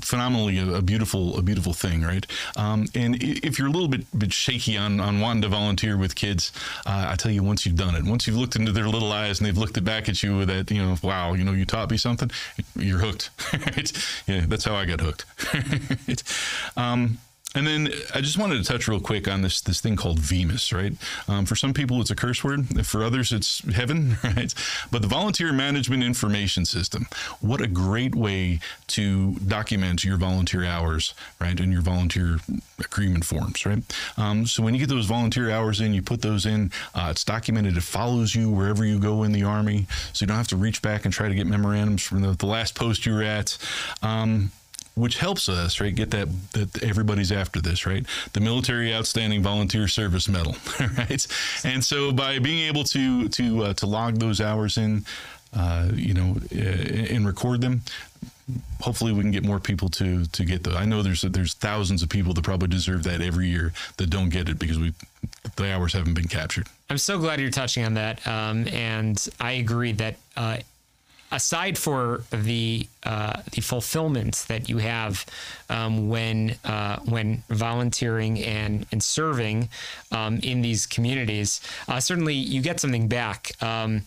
[0.00, 2.26] phenomenally a, a beautiful a beautiful thing, right?
[2.57, 6.14] Um, and if you're a little bit bit shaky on on wanting to volunteer with
[6.14, 6.52] kids,
[6.87, 9.40] uh, I tell you, once you've done it, once you've looked into their little eyes
[9.40, 11.66] and they've looked it back at you with that, you know, wow, you know, you
[11.66, 12.31] taught me something,
[12.76, 13.28] you're hooked.
[13.52, 13.92] right?
[14.26, 15.26] Yeah, that's how I got hooked.
[16.78, 17.18] um,
[17.55, 20.73] and then I just wanted to touch real quick on this this thing called VMIS,
[20.75, 20.95] right?
[21.29, 22.87] Um, for some people, it's a curse word.
[22.87, 24.53] For others, it's heaven, right?
[24.91, 27.07] But the Volunteer Management Information System,
[27.41, 32.38] what a great way to document your volunteer hours, right, and your volunteer
[32.79, 33.83] agreement forms, right?
[34.17, 36.71] Um, so when you get those volunteer hours in, you put those in.
[36.95, 37.77] Uh, it's documented.
[37.77, 40.81] It follows you wherever you go in the Army, so you don't have to reach
[40.81, 43.59] back and try to get memorandums from the, the last post you were at.
[44.03, 44.53] Um,
[44.94, 49.88] which helps us right get that that everybody's after this right the military outstanding volunteer
[49.88, 50.55] service medal
[50.98, 51.26] right
[51.64, 55.05] and so by being able to to uh, to log those hours in
[55.55, 57.83] uh, you know uh, and record them
[58.81, 62.02] hopefully we can get more people to to get the I know there's there's thousands
[62.02, 64.92] of people that probably deserve that every year that don't get it because we
[65.57, 66.66] the hours haven't been captured.
[66.90, 70.59] I'm so glad you're touching on that, um, and I agree that uh,
[71.33, 75.27] aside for the uh, the fulfillment that you have
[75.68, 79.68] um, when uh, when volunteering and and serving
[80.12, 83.53] um, in these communities, uh, certainly you get something back.
[83.62, 84.03] Um,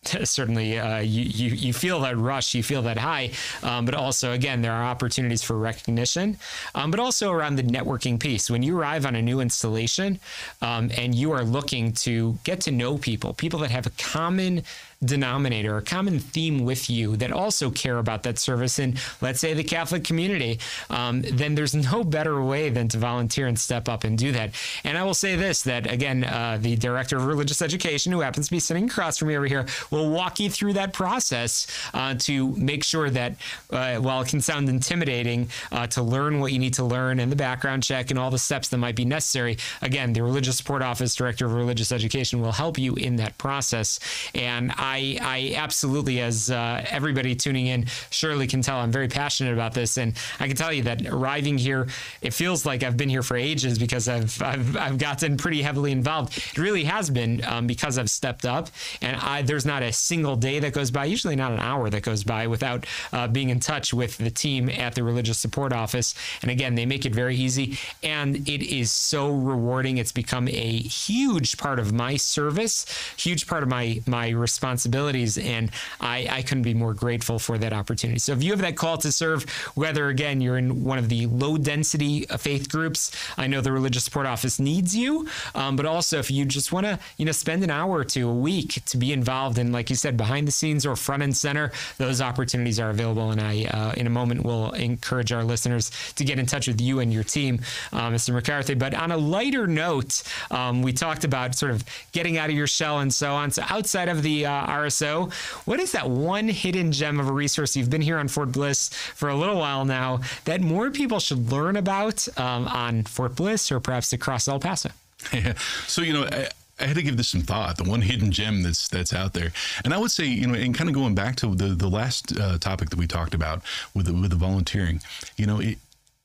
[0.24, 3.30] certainly uh, you, you, you feel that rush, you feel that high,
[3.62, 6.36] um, but also again there are opportunities for recognition,
[6.74, 8.48] um, but also around the networking piece.
[8.48, 10.20] When you arrive on a new installation
[10.62, 14.62] um, and you are looking to get to know people, people that have a common
[15.04, 19.54] denominator, a common theme with you that also care about that service in, let's say,
[19.54, 20.58] the Catholic community,
[20.90, 24.50] um, then there's no better way than to volunteer and step up and do that.
[24.82, 28.46] And I will say this that, again, uh, the director of religious education, who happens
[28.46, 32.14] to be sitting across from me over here, will walk you through that process uh,
[32.20, 33.36] to make sure that
[33.70, 37.30] uh, while it can sound intimidating uh, to learn what you need to learn and
[37.30, 40.82] the background check and all the steps that might be necessary, again, the Religious Support
[40.82, 44.00] Office Director of Religious Education will help you in that process.
[44.34, 49.52] And I, I absolutely, as uh, everybody tuning in surely can tell, I'm very passionate
[49.52, 49.98] about this.
[49.98, 51.88] And I can tell you that arriving here,
[52.22, 55.92] it feels like I've been here for ages because I've, I've, I've gotten pretty heavily
[55.92, 56.38] involved.
[56.38, 58.68] It really has been um, because I've stepped up.
[59.02, 62.02] And I, there's not a single day that goes by, usually not an hour that
[62.02, 66.14] goes by without uh, being in touch with the team at the Religious Support Office.
[66.42, 69.98] And again, they make it very easy and it is so rewarding.
[69.98, 75.70] It's become a huge part of my service, huge part of my, my responsibility and
[76.00, 78.18] I, I couldn't be more grateful for that opportunity.
[78.18, 81.26] So if you have that call to serve, whether again you're in one of the
[81.26, 86.18] low density faith groups, I know the Religious Support Office needs you, um, but also
[86.18, 88.96] if you just want to, you know, spend an hour or two a week to
[88.96, 92.80] be involved in, like you said, behind the scenes or front and center, those opportunities
[92.80, 93.30] are available.
[93.30, 96.80] And I, uh, in a moment, will encourage our listeners to get in touch with
[96.80, 97.60] you and your team,
[97.92, 98.32] uh, Mr.
[98.34, 98.74] McCarthy.
[98.74, 102.66] But on a lighter note, um, we talked about sort of getting out of your
[102.66, 103.50] shell and so on.
[103.50, 105.32] So outside of the uh, RSO.
[105.66, 108.88] What is that one hidden gem of a resource you've been here on Fort Bliss
[108.88, 113.72] for a little while now that more people should learn about um, on Fort Bliss
[113.72, 114.90] or perhaps across El Paso?
[115.32, 115.54] Yeah.
[115.88, 116.48] So, you know, I,
[116.80, 117.76] I had to give this some thought.
[117.76, 119.50] The one hidden gem that's that's out there,
[119.84, 122.38] and I would say, you know, and kind of going back to the the last
[122.38, 123.62] uh, topic that we talked about
[123.94, 125.00] with the, with the volunteering,
[125.36, 125.78] you know, it,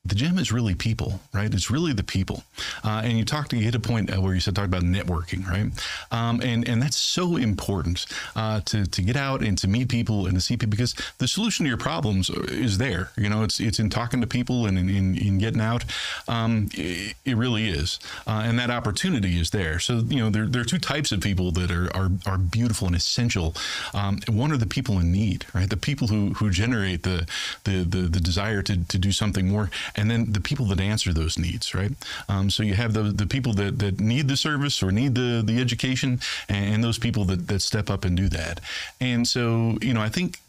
[0.06, 1.54] the gem is really people, right?
[1.54, 2.44] It's really the people.
[2.84, 5.48] Uh, and you talked, you hit a point uh, where you said talk about networking,
[5.48, 5.72] right?
[6.12, 10.26] Um, and and that's so important uh, to to get out and to meet people
[10.26, 13.12] and to see people because the solution to your problems is there.
[13.16, 15.86] You know, it's it's in talking to people and in, in, in getting out.
[16.28, 19.80] Um, it, it, really is, uh, and that opportunity is there.
[19.80, 22.88] So you know, there, there are two types of people that are are, are beautiful
[22.88, 23.56] and essential.
[23.94, 25.70] Um, one are the people in need, right?
[25.70, 27.26] The people who who generate the
[27.64, 31.14] the the, the desire to to do something more and then the people that answer
[31.14, 31.92] those needs, right?
[32.30, 35.42] Um, so you have the, the people that, that need the service or need the,
[35.46, 38.60] the education, and, and those people that, that step up and do that.
[39.00, 40.40] And so, you know, I think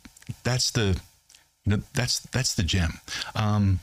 [0.43, 0.99] that's the,
[1.65, 3.01] you know, that's that's the gem.
[3.35, 3.81] Um,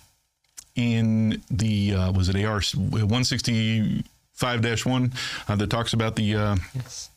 [0.75, 2.61] in the uh, was it AR
[3.05, 5.11] one sixty five dash one
[5.47, 7.09] uh, that talks about the uh, yes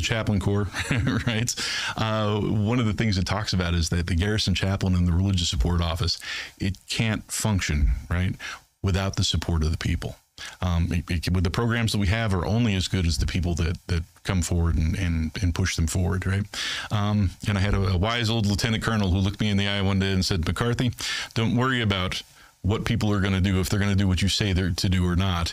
[0.00, 0.68] the chaplain corps,
[1.26, 1.54] right?
[1.96, 5.12] Uh, one of the things it talks about is that the garrison chaplain and the
[5.12, 6.18] religious support office,
[6.58, 8.34] it can't function, right,
[8.82, 10.16] without the support of the people.
[10.62, 13.26] Um, it, it, with the programs that we have are only as good as the
[13.26, 16.44] people that, that come forward and, and, and push them forward, right?
[16.90, 19.68] Um, and I had a, a wise old lieutenant colonel who looked me in the
[19.68, 20.92] eye one day and said, McCarthy,
[21.34, 22.22] don't worry about
[22.62, 24.70] what people are going to do if they're going to do what you say they're
[24.70, 25.52] to do or not.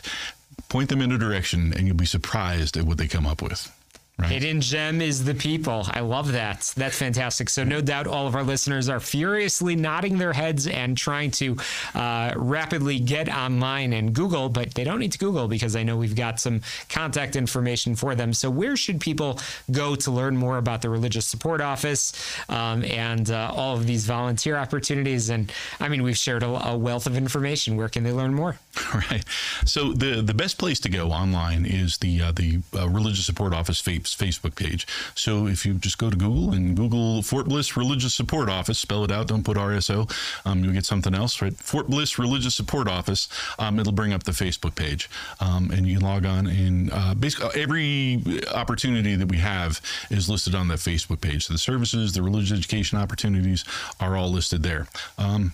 [0.70, 3.72] Point them in a direction, and you'll be surprised at what they come up with.
[4.20, 4.32] Right.
[4.32, 5.86] Hidden gem is the people.
[5.92, 6.74] I love that.
[6.76, 7.52] That's fantastic.
[7.52, 11.56] So, no doubt all of our listeners are furiously nodding their heads and trying to
[11.94, 15.98] uh, rapidly get online and Google, but they don't need to Google because I know
[15.98, 18.34] we've got some contact information for them.
[18.34, 22.12] So, where should people go to learn more about the Religious Support Office
[22.50, 25.30] um, and uh, all of these volunteer opportunities?
[25.30, 27.78] And I mean, we've shared a, a wealth of information.
[27.78, 28.58] Where can they learn more?
[28.94, 29.24] Right.
[29.66, 33.54] So the the best place to go online is the uh, the uh, Religious Support
[33.54, 34.88] Office Facebook page.
[35.16, 39.04] So if you just go to Google and Google Fort Bliss Religious Support Office, spell
[39.04, 40.12] it out, don't put RSO,
[40.46, 41.56] um, you'll get something else, right?
[41.56, 43.28] Fort Bliss Religious Support Office.
[43.60, 46.48] Um, it'll bring up the Facebook page, um, and you log on.
[46.48, 51.46] And uh, basically, every opportunity that we have is listed on that Facebook page.
[51.48, 53.66] So the services, the religious education opportunities
[54.00, 54.88] are all listed there.
[55.18, 55.54] Um,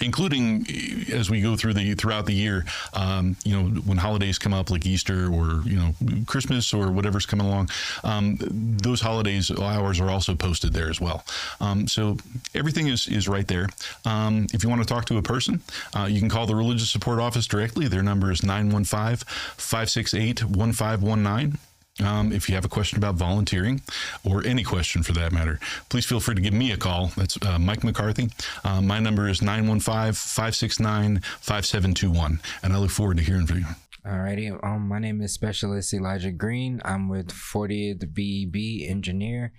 [0.00, 0.66] including
[1.12, 4.70] as we go through the throughout the year um, you know when holidays come up
[4.70, 5.94] like easter or you know
[6.26, 7.68] christmas or whatever's coming along
[8.02, 11.24] um, those holidays hours are also posted there as well.
[11.60, 12.16] Um, so
[12.54, 13.68] everything is is right there.
[14.04, 15.62] Um, if you want to talk to a person
[15.96, 17.88] uh, you can call the religious support office directly.
[17.88, 19.16] Their number is 915
[19.56, 21.58] 568 1519
[22.02, 23.80] um, if you have a question about volunteering
[24.24, 27.12] or any question for that matter, please feel free to give me a call.
[27.16, 28.30] That's uh, Mike McCarthy.
[28.64, 32.40] Uh, my number is 915 569 5721.
[32.62, 33.66] And I look forward to hearing from you.
[34.04, 34.62] Alrighty.
[34.64, 36.82] Um, my name is Specialist Elijah Green.
[36.84, 39.52] I'm with 40th BEB Engineer,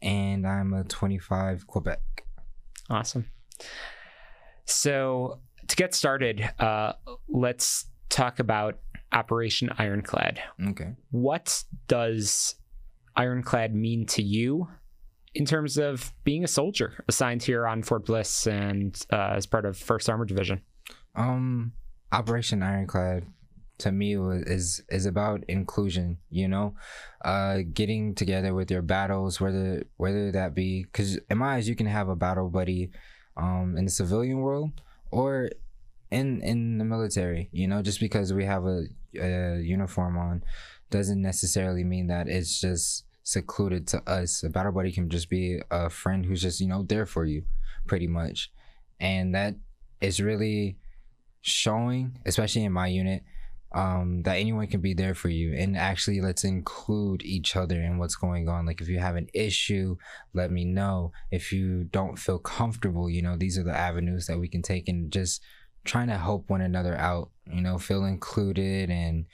[0.00, 2.00] and I'm a 25 Quebec.
[2.90, 3.30] Awesome.
[4.64, 6.94] So to get started, uh,
[7.28, 8.80] let's talk about
[9.12, 10.40] Operation Ironclad.
[10.68, 10.94] Okay.
[11.10, 12.56] What does
[13.16, 14.68] Ironclad mean to you
[15.34, 19.66] in terms of being a soldier assigned here on Fort Bliss and uh, as part
[19.66, 20.62] of First Armored Division?
[21.14, 21.72] Um,
[22.10, 23.26] Operation Ironclad
[23.78, 26.18] to me is is about inclusion.
[26.30, 26.74] You know,
[27.24, 31.76] uh, getting together with your battles, whether whether that be because in my eyes you
[31.76, 32.90] can have a battle buddy,
[33.36, 35.50] um, in the civilian world or
[36.10, 37.48] in in the military.
[37.52, 38.84] You know, just because we have a
[39.20, 40.44] a uniform on
[40.90, 44.42] doesn't necessarily mean that it's just secluded to us.
[44.42, 47.44] A battle buddy can just be a friend who's just, you know, there for you
[47.86, 48.50] pretty much.
[49.00, 49.54] And that
[50.00, 50.76] is really
[51.40, 53.22] showing, especially in my unit,
[53.74, 55.54] um, that anyone can be there for you.
[55.54, 58.66] And actually, let's include each other in what's going on.
[58.66, 59.96] Like, if you have an issue,
[60.34, 61.12] let me know.
[61.30, 64.88] If you don't feel comfortable, you know, these are the avenues that we can take
[64.88, 65.42] and just
[65.84, 69.26] trying to help one another out, you know, feel included and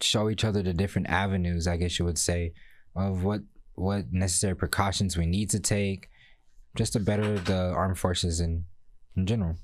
[0.00, 2.52] show each other the different avenues, I guess you would say,
[2.94, 3.42] of what
[3.74, 6.10] what necessary precautions we need to take
[6.76, 8.64] just to better the armed forces in
[9.16, 9.56] in general.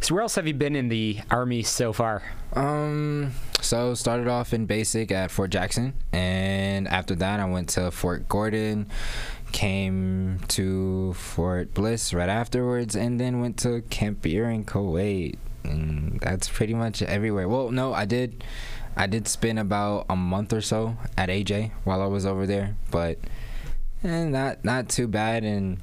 [0.00, 2.22] So where else have you been in the army so far?
[2.52, 7.90] Um, so started off in basic at Fort Jackson, and after that I went to
[7.90, 8.88] Fort Gordon,
[9.56, 15.38] came to Fort Bliss right afterwards, and then went to Camp Buehring in Kuwait.
[15.64, 17.48] And that's pretty much everywhere.
[17.48, 18.44] Well, no, I did,
[18.98, 22.76] I did spend about a month or so at AJ while I was over there,
[22.90, 23.18] but
[24.02, 25.78] and eh, not not too bad and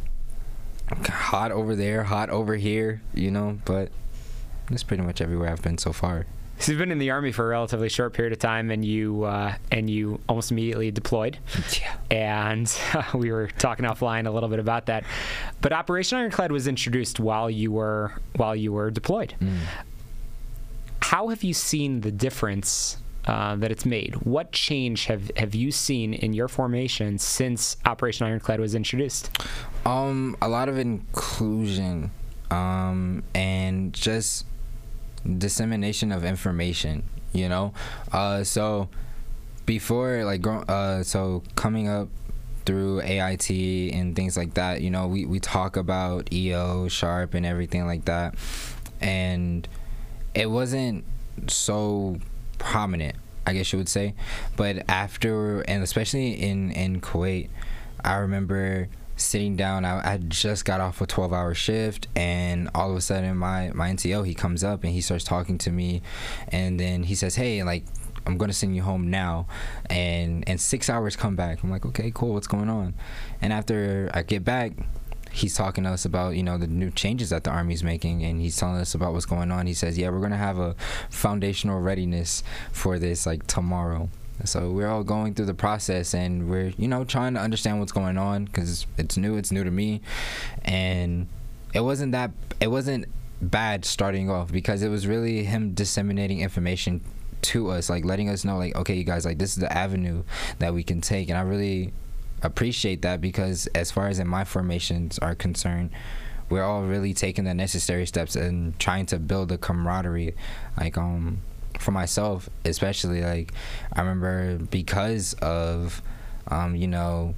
[1.09, 3.57] hot over there, hot over here, you know.
[3.65, 3.89] But
[4.69, 6.27] that's pretty much everywhere I've been so far.
[6.59, 9.23] So you've been in the army for a relatively short period of time, and you
[9.23, 11.37] uh, and you almost immediately deployed.
[11.81, 11.95] Yeah.
[12.09, 15.03] And uh, we were talking offline a little bit about that.
[15.61, 19.35] But Operation Ironclad was introduced while you were while you were deployed.
[19.41, 19.57] Mm.
[21.01, 24.15] How have you seen the difference uh, that it's made?
[24.23, 29.29] What change have have you seen in your formation since Operation Ironclad was introduced?
[29.85, 32.11] Um, a lot of inclusion,
[32.51, 34.45] um, and just
[35.25, 37.73] dissemination of information you know?
[38.11, 38.87] Uh, so
[39.65, 42.07] before like uh, so coming up
[42.65, 47.45] through AIT and things like that you know we, we talk about EO SHARP and
[47.45, 48.35] everything like that.
[49.01, 49.67] And
[50.33, 51.03] it wasn't
[51.47, 52.17] so
[52.57, 54.13] prominent I guess you would say.
[54.55, 57.49] But after and especially in in Kuwait
[58.05, 59.85] I remember sitting down.
[59.85, 63.71] I, I just got off a 12 hour shift, and all of a sudden, my,
[63.73, 66.01] my NCO, he comes up and he starts talking to me.
[66.49, 67.85] And then he says, Hey, like,
[68.25, 69.47] I'm gonna send you home now,
[69.89, 71.63] and and six hours come back.
[71.63, 72.93] I'm like, okay, cool, what's going on?
[73.41, 74.71] And after I get back,
[75.31, 78.39] he's talking to us about you know the new changes that the army's making, and
[78.39, 79.67] he's telling us about what's going on.
[79.67, 80.75] He says, yeah, we're gonna have a
[81.09, 84.09] foundational readiness for this like tomorrow.
[84.45, 87.91] So we're all going through the process and we're, you know, trying to understand what's
[87.91, 90.01] going on because it's new, it's new to me.
[90.63, 91.27] And
[91.73, 93.05] it wasn't that, it wasn't
[93.41, 97.01] bad starting off because it was really him disseminating information
[97.43, 100.23] to us, like letting us know, like, okay, you guys, like this is the avenue
[100.59, 101.93] that we can take, and I really
[102.41, 105.91] appreciate that because as far as in my formations are concerned,
[106.49, 110.35] we're all really taking the necessary steps and trying to build a camaraderie,
[110.77, 111.41] like um
[111.83, 113.53] for myself especially like
[113.91, 116.01] I remember because of
[116.47, 117.35] um you know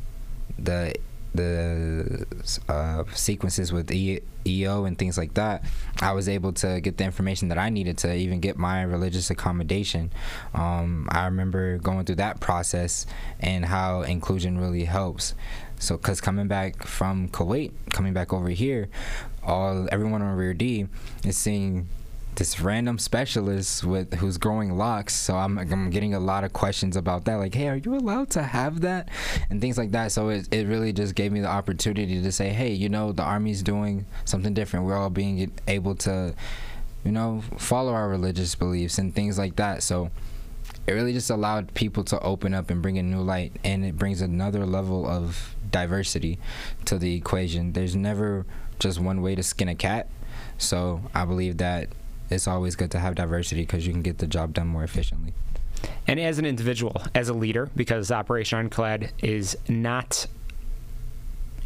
[0.58, 0.96] the
[1.36, 2.26] the
[2.70, 5.64] uh, sequences with EO and things like that,
[6.02, 9.30] I was able to get the information that I needed to even get my religious
[9.30, 10.12] accommodation.
[10.54, 13.06] Um, I remember going through that process
[13.40, 15.36] and how inclusion really helps.
[15.78, 18.88] So, cause coming back from Kuwait, coming back over here,
[19.44, 20.88] all everyone on Rear D
[21.26, 21.90] is seeing
[22.36, 25.14] this random specialist with who's growing locks.
[25.14, 27.36] So I'm, I'm getting a lot of questions about that.
[27.36, 29.10] Like, hey, are you allowed to have that?
[29.50, 30.12] And things like that.
[30.12, 33.24] So it, it really just gave me the opportunity to say, hey, you know, the
[33.24, 34.86] army's doing something different.
[34.86, 36.34] We're all being able to,
[37.04, 39.84] you know, follow our religious beliefs and things like that.
[39.84, 40.12] So
[40.88, 43.54] it really just allowed people to open up and bring a new light.
[43.64, 46.40] And it brings another level of diversity
[46.86, 47.74] to the equation.
[47.74, 48.46] There's never
[48.80, 50.08] just one way to skin a cat.
[50.58, 51.90] So I believe that
[52.30, 55.34] it's always good to have diversity because you can get the job done more efficiently.
[56.08, 60.28] And as an individual, as a leader, because Operation Ironclad is not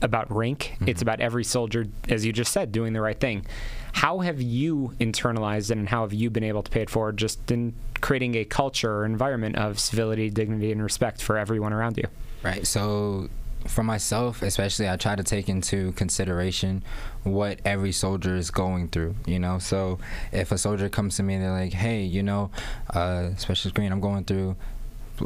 [0.01, 0.89] about rank, mm-hmm.
[0.89, 3.45] it's about every soldier, as you just said, doing the right thing.
[3.91, 7.17] How have you internalized it and how have you been able to pay it forward
[7.17, 11.97] just in creating a culture or environment of civility, dignity, and respect for everyone around
[11.97, 12.05] you?
[12.43, 12.65] Right.
[12.65, 13.29] So
[13.67, 16.83] for myself, especially, I try to take into consideration
[17.23, 19.15] what every soldier is going through.
[19.25, 19.99] You know, so
[20.31, 22.51] if a soldier comes to me and they're like, "Hey, you know,
[22.93, 24.55] uh, Special Green, I'm going through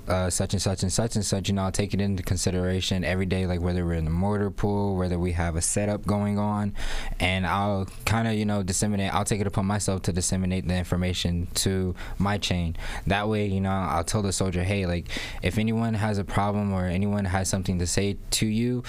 [0.08, 3.04] uh, such and such and such and such, you know, I'll take it into consideration
[3.04, 6.38] every day, like whether we're in the motor pool, whether we have a setup going
[6.38, 6.74] on,
[7.20, 9.14] and I'll kind of, you know, disseminate.
[9.14, 12.76] I'll take it upon myself to disseminate the information to my chain.
[13.08, 15.10] That way, you know, I'll tell the soldier, hey, like
[15.41, 18.84] if anyone has a problem or anyone has something to say to you,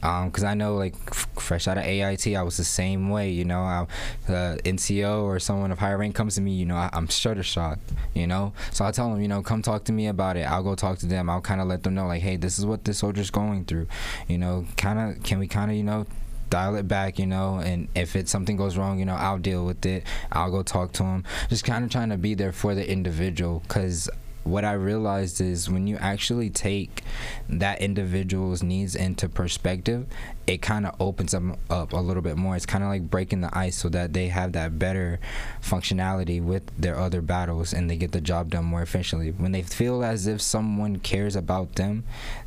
[0.00, 3.30] because um, I know like f- fresh out of AIT, I was the same way.
[3.30, 3.86] You know, I,
[4.28, 7.42] uh, NCO or someone of higher rank comes to me, you know, I, am shutter
[7.42, 7.92] shocked.
[8.14, 10.42] You know, so I tell them, you know, come talk to me about it.
[10.42, 11.28] I'll go talk to them.
[11.28, 13.86] I'll kind of let them know, like, hey, this is what this soldier's going through.
[14.26, 16.06] You know, kind of can we kind of you know
[16.50, 19.64] dial it back, you know, and if it something goes wrong, you know, I'll deal
[19.64, 20.04] with it.
[20.32, 21.24] I'll go talk to him.
[21.48, 24.10] Just kind of trying to be there for the individual because
[24.44, 27.02] what I realized is when you actually take
[27.48, 30.06] that individual's needs into perspective,
[30.46, 32.56] it kind of opens them up a little bit more.
[32.56, 35.20] It's kind of like breaking the ice so that they have that better
[35.62, 39.30] functionality with their other battles and they get the job done more efficiently.
[39.30, 42.04] When they feel as if someone cares about them,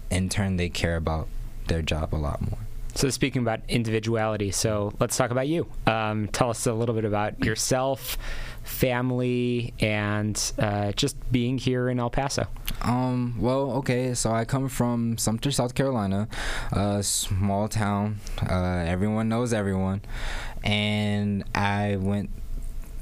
[0.09, 1.27] in turn, they care about
[1.67, 2.59] their job a lot more.
[2.95, 5.67] So speaking about individuality, so let's talk about you.
[5.87, 8.19] Um, tell us a little bit about yourself,
[8.63, 12.47] family, and uh, just being here in El Paso.
[12.81, 13.35] Um.
[13.39, 14.13] Well, okay.
[14.13, 16.27] So I come from Sumter, South Carolina,
[16.71, 18.19] a small town.
[18.41, 20.01] Uh, everyone knows everyone,
[20.63, 22.29] and I went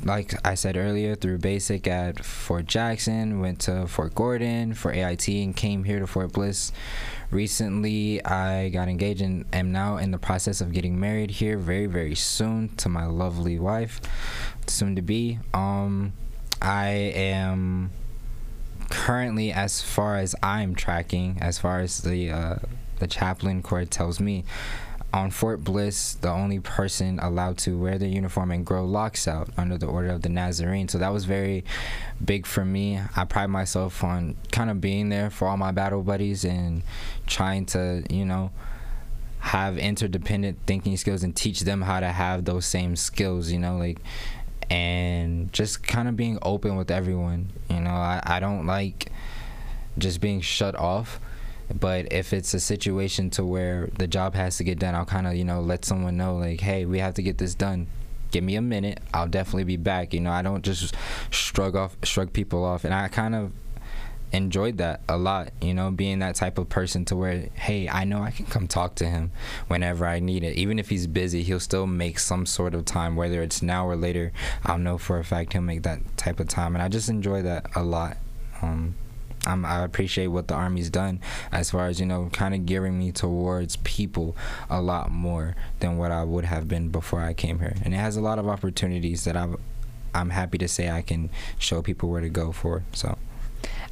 [0.03, 5.27] like I said earlier, through basic at Fort Jackson, went to Fort Gordon for AIT,
[5.27, 6.71] and came here to Fort Bliss
[7.31, 11.87] recently I got engaged and am now in the process of getting married here very
[11.87, 14.01] very soon to my lovely wife
[14.67, 15.39] soon to be.
[15.53, 16.13] Um
[16.61, 17.91] I am
[18.89, 22.55] currently as far as I'm tracking as far as the uh,
[22.99, 24.43] the chaplain corps tells me
[25.13, 29.49] on Fort Bliss, the only person allowed to wear the uniform and grow locks out
[29.57, 30.87] under the order of the Nazarene.
[30.87, 31.65] So that was very
[32.23, 32.99] big for me.
[33.15, 36.83] I pride myself on kind of being there for all my battle buddies and
[37.27, 38.51] trying to, you know,
[39.39, 43.77] have interdependent thinking skills and teach them how to have those same skills, you know,
[43.77, 43.99] like
[44.69, 47.51] and just kind of being open with everyone.
[47.69, 49.11] You know, I, I don't like
[49.97, 51.19] just being shut off
[51.79, 55.27] but if it's a situation to where the job has to get done i'll kind
[55.27, 57.87] of you know let someone know like hey we have to get this done.
[58.31, 59.01] Give me a minute.
[59.13, 60.13] I'll definitely be back.
[60.13, 60.95] You know i don't just
[61.29, 62.83] shrug off shrug people off.
[62.85, 63.51] And i kind of
[64.33, 68.05] enjoyed that a lot you know being that type of person to where hey i
[68.05, 69.29] know i can come talk to him
[69.67, 70.55] whenever i need it.
[70.55, 73.95] Even if he's busy he'll still make some sort of time whether it's now or
[73.95, 74.31] later.
[74.63, 76.75] I'll know for a fact he'll make that type of time.
[76.75, 78.17] And i just enjoy that a lot
[78.61, 78.95] um,
[79.45, 81.19] I'm, i appreciate what the army's done
[81.51, 84.35] as far as you know kind of gearing me towards people
[84.69, 87.75] a lot more than what i would have been before i came here.
[87.83, 89.47] And it has a lot of opportunities that i
[90.13, 93.17] i'm happy to say i can show people where to go for so.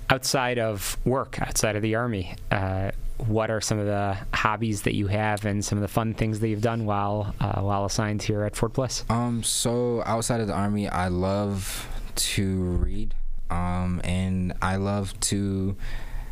[0.10, 2.92] Outside of work outside of the army uh,
[3.28, 6.40] what are some of the hobbies that you have and some of the fun things
[6.40, 9.04] that you've done while uh, while assigned here at Fort Bliss?
[9.10, 13.16] Um, so outside of the army, I love to read
[13.50, 15.76] um, and I love to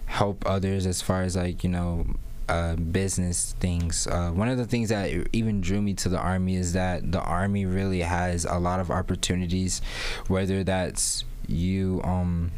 [0.05, 2.05] help others as far as like you know
[2.49, 4.07] uh, business things.
[4.07, 7.21] Uh, one of the things that even drew me to the army is that the
[7.21, 9.81] army really has a lot of opportunities,
[10.27, 12.51] whether that's you um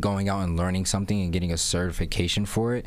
[0.00, 2.86] going out and learning something and getting a certification for it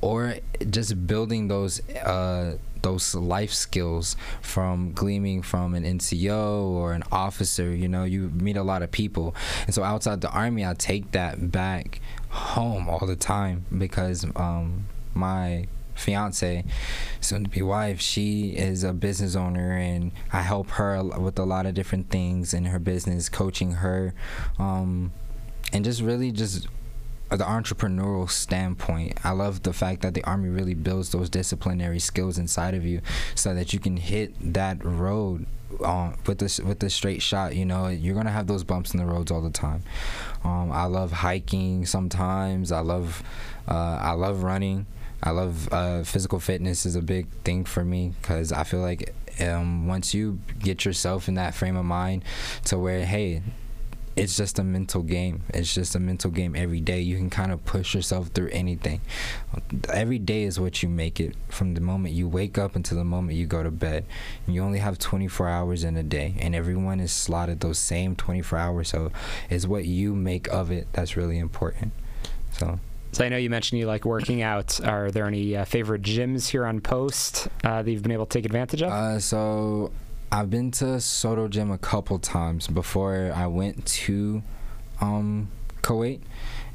[0.00, 0.36] or
[0.70, 2.56] just building those uh,
[2.86, 8.56] those life skills from gleaming from an NCO or an officer you know you meet
[8.56, 9.34] a lot of people.
[9.66, 14.86] And so outside the army I take that back home all the time because um,
[15.14, 15.66] my
[15.96, 16.64] fiance,
[17.20, 21.44] soon to be wife, she is a business owner, and I help her with a
[21.44, 24.14] lot of different things in her business, coaching her,
[24.58, 25.12] um,
[25.72, 26.68] and just really just
[27.30, 29.18] the entrepreneurial standpoint.
[29.24, 33.00] I love the fact that the army really builds those disciplinary skills inside of you,
[33.34, 35.46] so that you can hit that road
[35.84, 37.54] um, with this with the straight shot.
[37.54, 39.82] You know, you're gonna have those bumps in the roads all the time.
[40.44, 42.72] Um, I love hiking sometimes.
[42.72, 43.22] I love
[43.68, 44.86] uh, I love running.
[45.22, 49.14] I love uh, physical fitness is a big thing for me because I feel like
[49.40, 52.24] um, once you get yourself in that frame of mind
[52.66, 53.42] to where hey
[54.16, 55.42] it's just a mental game.
[55.52, 57.00] It's just a mental game every day.
[57.00, 59.02] You can kind of push yourself through anything.
[59.92, 63.04] Every day is what you make it from the moment you wake up until the
[63.04, 64.06] moment you go to bed.
[64.46, 68.58] You only have 24 hours in a day, and everyone is slotted those same 24
[68.58, 68.88] hours.
[68.88, 69.12] So
[69.50, 71.92] it's what you make of it that's really important.
[72.52, 72.80] So.
[73.12, 74.80] So I know you mentioned you like working out.
[74.84, 78.38] Are there any uh, favorite gyms here on Post uh, that you've been able to
[78.38, 78.90] take advantage of?
[78.90, 79.90] Uh, so
[80.30, 84.42] I've been to Soto Gym a couple times before I went to
[85.00, 85.48] um,
[85.82, 86.20] Kuwait,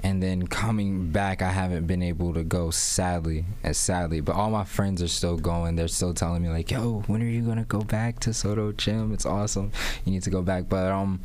[0.04, 2.72] and then coming back, I haven't been able to go.
[2.72, 5.76] Sadly, and sadly, but all my friends are still going.
[5.76, 9.14] They're still telling me like, "Yo, when are you gonna go back to Soto Gym?
[9.14, 9.72] It's awesome.
[10.06, 11.22] You need to go back." But um,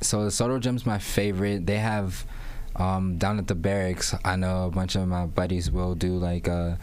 [0.00, 1.66] so Soto Gym's my favorite.
[1.66, 2.24] They have
[2.76, 6.48] um, down at the barracks, I know a bunch of my buddies will do like
[6.48, 6.76] uh,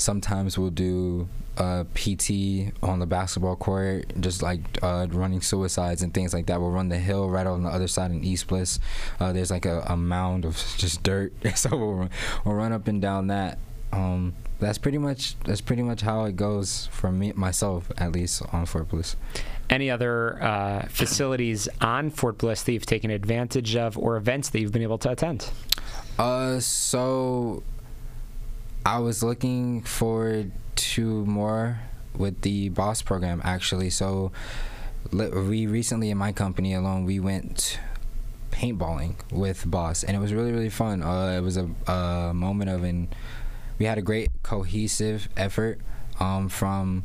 [0.00, 6.12] sometimes we'll do uh, PT on the basketball court, just like uh, running suicides and
[6.14, 6.60] things like that.
[6.60, 8.80] We'll run the hill right on the other side in East Bliss.
[9.18, 12.10] Uh, there's like a, a, mound of just dirt, so we'll run,
[12.44, 13.58] we'll run up and down that.
[13.92, 18.42] Um, that's pretty much that's pretty much how it goes for me myself at least
[18.52, 19.16] on Fort Bliss
[19.70, 24.60] any other uh, facilities on Fort Bliss that you've taken advantage of or events that
[24.60, 25.48] you've been able to attend?
[26.18, 27.62] Uh, so
[28.84, 31.80] I was looking forward to more
[32.16, 33.90] with the BOSS program actually.
[33.90, 34.32] So
[35.12, 37.78] we recently in my company alone we went
[38.50, 41.02] paintballing with BOSS and it was really really fun.
[41.02, 43.08] Uh, it was a, a moment of an
[43.78, 45.78] we had a great cohesive effort
[46.18, 47.04] um, from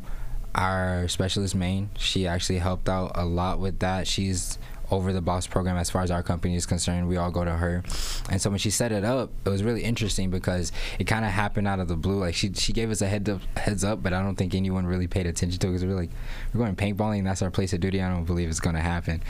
[0.54, 1.90] our specialist main.
[1.98, 4.06] She actually helped out a lot with that.
[4.06, 4.58] She's
[4.90, 7.08] over the BOSS program as far as our company is concerned.
[7.08, 7.82] We all go to her,
[8.30, 11.30] and so when she set it up, it was really interesting because it kind of
[11.30, 12.18] happened out of the blue.
[12.18, 14.86] Like she she gave us a head up, heads up, but I don't think anyone
[14.86, 16.10] really paid attention to it because we are like
[16.52, 17.24] we're going paintballing.
[17.24, 18.02] That's our place of duty.
[18.02, 19.22] I don't believe it's gonna happen.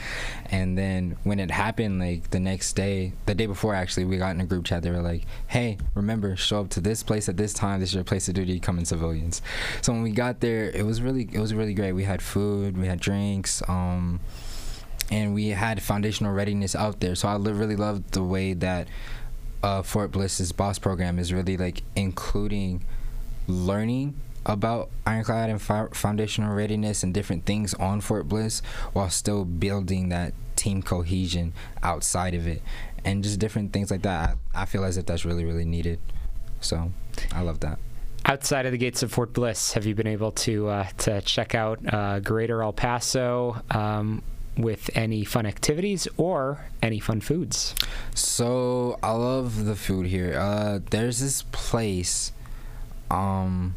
[0.45, 4.35] And then when it happened, like the next day, the day before actually, we got
[4.35, 4.83] in a group chat.
[4.83, 7.79] They were like, "Hey, remember, show up to this place at this time.
[7.79, 8.59] This is your place of duty.
[8.59, 9.41] Come in civilians."
[9.81, 11.93] So when we got there, it was really it was really great.
[11.93, 13.61] We had food, we had drinks.
[13.67, 14.19] Um,
[15.11, 17.15] and we had foundational readiness out there.
[17.15, 18.87] So I really love the way that
[19.63, 22.83] uh, Fort Bliss's BOSS program is really like including
[23.47, 28.61] learning about ironclad and foundational readiness and different things on Fort Bliss
[28.93, 31.53] while still building that team cohesion
[31.83, 32.61] outside of it
[33.03, 34.37] and just different things like that.
[34.53, 35.99] I, I feel as if that's really, really needed.
[36.61, 36.91] So
[37.33, 37.79] I love that.
[38.25, 41.55] Outside of the gates of Fort Bliss, have you been able to uh, to check
[41.55, 43.61] out uh, Greater El Paso?
[43.71, 44.21] Um,
[44.57, 47.75] with any fun activities or any fun foods?
[48.15, 50.37] So I love the food here.
[50.37, 52.31] Uh, there's this place.
[53.11, 53.75] Um,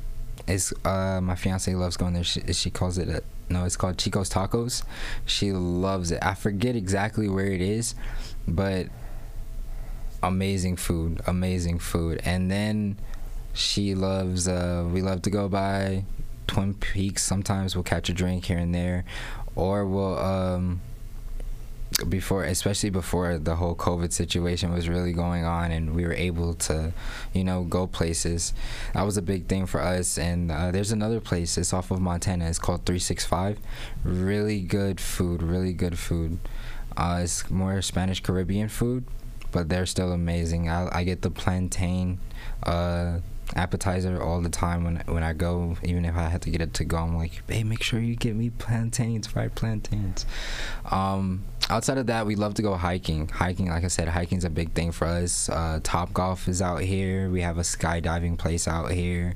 [0.49, 2.25] it's uh, my fiance loves going there.
[2.25, 4.83] She, she calls it a, no, it's called Chico's Tacos.
[5.27, 6.21] She loves it.
[6.23, 7.95] I forget exactly where it is,
[8.47, 8.87] but
[10.23, 12.21] amazing food, amazing food.
[12.25, 12.99] And then
[13.53, 14.47] she loves.
[14.49, 16.05] Uh, we love to go by
[16.47, 17.23] Twin Peaks.
[17.23, 19.05] Sometimes we'll catch a drink here and there,
[19.57, 20.81] or we'll um,
[22.09, 26.55] before especially before the whole covid situation was really going on and we were able
[26.55, 26.93] to
[27.35, 28.55] you know go places
[28.95, 30.17] that was a big thing for us.
[30.19, 33.59] And uh, there's another place it's off of montana it's called 365
[34.05, 36.39] really good food really good food.
[36.97, 39.05] Uh, it's more spanish caribbean food
[39.53, 40.69] but they're still amazing.
[40.69, 42.19] I, I get the plantain
[42.63, 43.19] uh,
[43.57, 45.77] appetizer all the time when when I go.
[45.83, 48.17] Even if I had to get it to go, I'm like, hey, make sure you
[48.17, 50.27] get me plantains, fried plantains.
[50.91, 53.29] Um, outside of that, we love to go hiking.
[53.29, 55.49] Hiking, like I said, hiking's a big thing for us.
[55.49, 57.31] Uh, Top Golf is out here.
[57.31, 59.35] We have a skydiving place out here.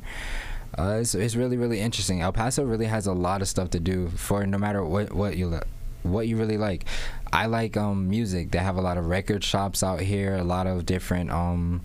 [0.77, 2.21] Uh, it's, it's really really interesting.
[2.21, 5.37] El Paso really has a lot of stuff to do for no matter what what
[5.37, 5.61] you
[6.03, 6.85] what you really like.
[7.33, 8.53] I like um, music.
[8.53, 10.37] They have a lot of record shops out here.
[10.37, 11.81] A lot of different um,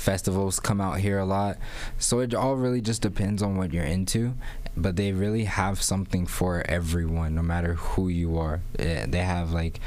[0.00, 1.58] festivals come out here a lot.
[1.98, 4.34] So it all really just depends on what you're into.
[4.76, 8.60] But they really have something for everyone, no matter who you are.
[8.76, 9.80] They have like.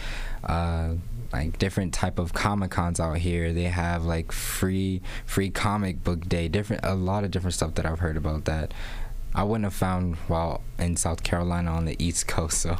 [0.43, 0.95] Uh,
[1.31, 6.29] like different type of comic cons out here they have like free free comic book
[6.29, 8.71] day different a lot of different stuff that i've heard about that
[9.33, 12.77] i wouldn't have found while in south carolina on the east coast so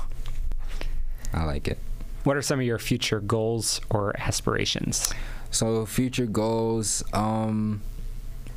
[1.33, 1.79] i like it
[2.25, 5.11] what are some of your future goals or aspirations
[5.53, 7.03] so future goals.
[7.13, 7.81] Um,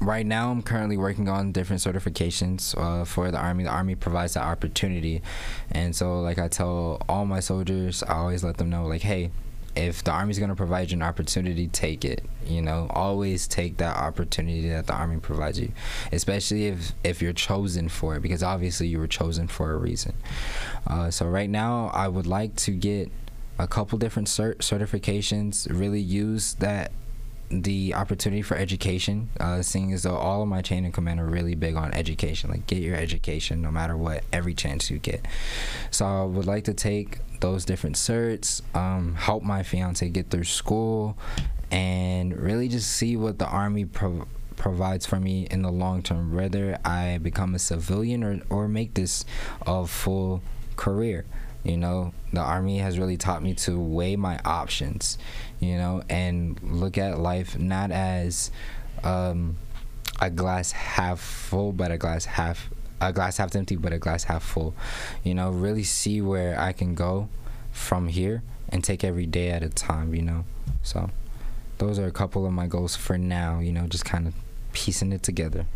[0.01, 3.64] right now, I'm currently working on different certifications uh, for the Army.
[3.64, 5.22] The Army provides that opportunity,
[5.70, 9.30] and so like I tell all my soldiers, I always let them know like, hey,
[9.76, 12.24] if the Army's gonna provide you an opportunity, take it.
[12.47, 15.72] You know, always take that opportunity that the Army provides you,
[16.12, 20.14] especially if if you're chosen for it, because obviously you were chosen for a reason.
[20.86, 23.11] Uh, so right now, I would like to get
[23.59, 26.92] a couple different cert- certifications, really use that
[27.48, 31.26] the opportunity for education, uh, seeing as though all of my chain of command are
[31.26, 32.50] really big on education.
[32.50, 35.24] Like, get your education no matter what, every chance you get.
[35.90, 40.44] So, I would like to take those different certs, um, help my fiance get through
[40.44, 41.16] school,
[41.70, 44.26] and really just see what the Army pro-
[44.57, 48.94] provides for me in the long term, whether I become a civilian or, or make
[48.94, 49.24] this
[49.66, 50.42] a full
[50.76, 51.26] career.
[51.67, 55.19] You know, the army has really taught me to weigh my options,
[55.59, 58.53] you know, and look at life not as
[59.03, 59.57] um,
[60.21, 64.25] a glass half full, but a glass half a glass half empty, but a glass
[64.25, 64.75] half full.
[65.25, 67.29] You know, really see where I can go
[67.73, 70.14] from here and take every day at a time.
[70.14, 70.45] You know,
[70.85, 71.11] so
[71.79, 73.59] those are a couple of my goals for now.
[73.59, 74.35] You know, just kind of
[74.73, 75.67] piecing it together.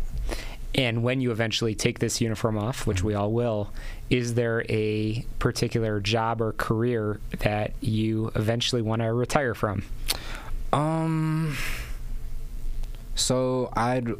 [0.73, 3.73] And when you eventually take this uniform off, which we all will,
[4.09, 9.83] is there a particular job or career that you eventually want to retire from?
[10.71, 11.57] Um
[13.15, 14.13] so I'd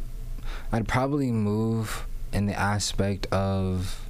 [0.71, 4.07] I'd probably move in the aspect of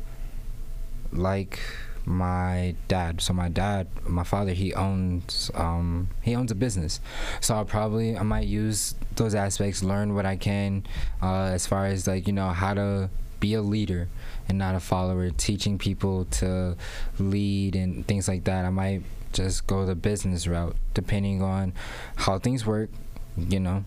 [1.11, 1.59] like
[2.05, 3.21] my dad.
[3.21, 6.99] So my dad, my father, he owns um, he owns a business.
[7.39, 10.85] So I'll probably I might use those aspects, learn what I can
[11.21, 14.07] uh, as far as like you know how to be a leader
[14.47, 16.75] and not a follower, teaching people to
[17.19, 18.65] lead and things like that.
[18.65, 21.73] I might just go the business route depending on
[22.15, 22.89] how things work,
[23.37, 23.85] you know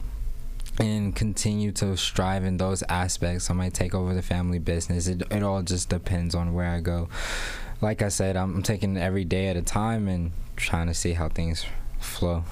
[0.81, 3.49] and continue to strive in those aspects.
[3.49, 5.07] I might take over the family business.
[5.07, 7.09] It, it all just depends on where I go
[7.85, 11.29] like I said, I'm, taking every day at a time and trying to see how
[11.29, 11.67] things
[12.01, 12.45] flow.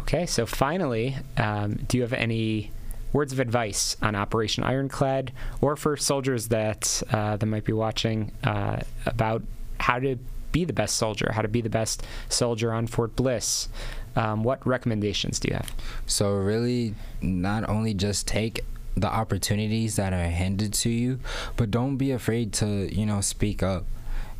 [0.00, 2.70] Okay, so finally, um, do you have any
[3.12, 8.30] words of advice on Operation Ironclad, or for soldiers that uh, that might be watching
[8.44, 9.42] uh, about
[9.80, 10.16] how to
[10.52, 13.68] be the best soldier, how to be the best soldier on Fort Bliss?
[14.14, 15.74] Um, what recommendations do you have?
[16.06, 18.60] So really, not only just take
[18.94, 21.18] the opportunities that are handed to you,
[21.56, 23.86] but don't be afraid to you know speak up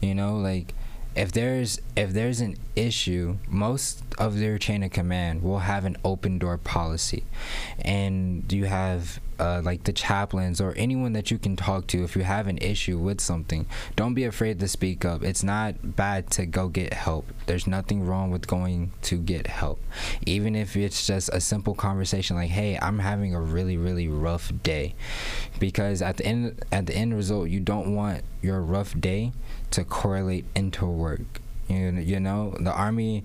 [0.00, 0.74] you know, like
[1.16, 5.96] if there's if there's an issue, most of their chain of command will have an
[6.04, 7.24] open door policy,
[7.80, 12.16] and you have uh, like the chaplains or anyone that you can talk to if
[12.16, 13.66] you have an issue with something.
[13.96, 15.22] Don't be afraid to speak up.
[15.22, 17.26] It's not bad to go get help.
[17.46, 19.80] There's nothing wrong with going to get help,
[20.26, 24.52] even if it's just a simple conversation like, "Hey, I'm having a really really rough
[24.62, 24.94] day,"
[25.58, 29.32] because at the end at the end result, you don't want your rough day
[29.70, 31.40] to correlate into work.
[31.68, 33.24] You, you know, the army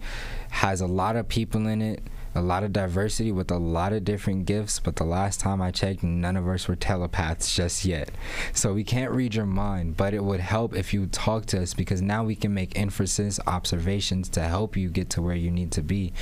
[0.50, 2.02] has a lot of people in it,
[2.34, 5.72] a lot of diversity with a lot of different gifts, but the last time I
[5.72, 8.10] checked, none of us were telepaths just yet.
[8.54, 11.74] So we can't read your mind, but it would help if you talk to us
[11.74, 15.72] because now we can make inferences, observations to help you get to where you need
[15.74, 16.14] to be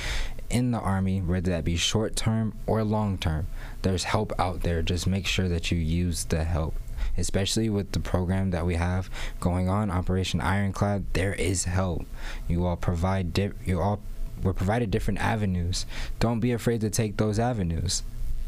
[0.50, 3.46] in the army, whether that be short term or long term.
[3.82, 4.82] There's help out there.
[4.82, 6.74] Just make sure that you use the help
[7.16, 11.04] especially with the program that we have going on, Operation Ironclad.
[11.12, 12.06] There is help.
[12.48, 14.00] You all provide di- you all
[14.42, 15.86] we're provided different avenues.
[16.18, 18.02] Don't be afraid to take those avenues.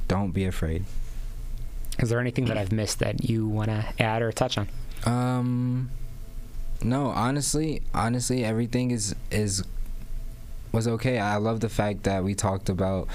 [0.09, 0.85] Don't be afraid.
[1.99, 4.69] Is there anything that I've missed that you want to add or touch on?
[5.05, 5.91] Um,
[6.81, 9.63] no, honestly, honestly, everything is is
[10.73, 11.19] was okay.
[11.19, 13.09] I love the fact that we talked about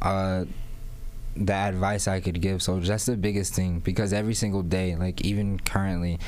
[0.00, 0.44] uh
[1.36, 2.88] the advice I could give soldiers.
[2.88, 6.18] That's the biggest thing because every single day, like even currently,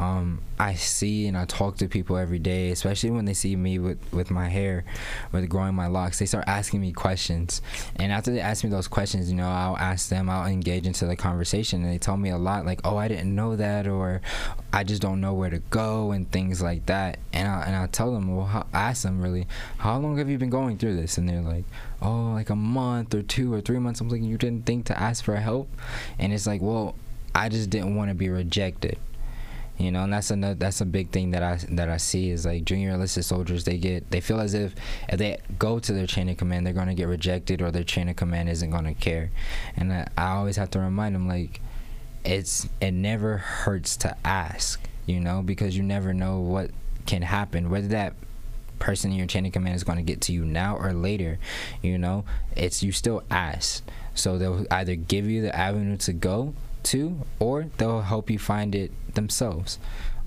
[0.00, 3.78] um, I see and I talk to people every day, especially when they see me
[3.78, 4.82] with, with my hair,
[5.30, 6.18] with growing my locks.
[6.18, 7.60] They start asking me questions,
[7.96, 11.04] and after they ask me those questions, you know, I'll ask them, I'll engage into
[11.04, 14.22] the conversation, and they tell me a lot, like, "Oh, I didn't know that," or
[14.72, 17.18] "I just don't know where to go," and things like that.
[17.34, 19.46] And I and I tell them, well, how, ask them really,
[19.78, 21.18] how long have you been going through this?
[21.18, 21.64] And they're like,
[22.00, 24.98] "Oh, like a month or two or three months." I'm like, "You didn't think to
[24.98, 25.68] ask for help?"
[26.18, 26.94] And it's like, well,
[27.34, 28.98] I just didn't want to be rejected
[29.80, 32.44] you know and that's another that's a big thing that i that i see is
[32.44, 34.74] like junior enlisted soldiers they get they feel as if
[35.08, 37.84] if they go to their chain of command they're going to get rejected or their
[37.84, 39.30] chain of command isn't going to care.
[39.76, 41.60] And I, I always have to remind them like
[42.24, 46.70] it's it never hurts to ask you know because you never know what
[47.06, 47.70] can happen.
[47.70, 48.14] Whether that
[48.78, 51.38] person in your chain of command is going to get to you now or later
[51.82, 52.24] you know
[52.56, 53.82] it's you still ask.
[54.14, 56.54] So they'll either give you the avenue to go
[56.84, 59.78] to, or they'll help you find it themselves.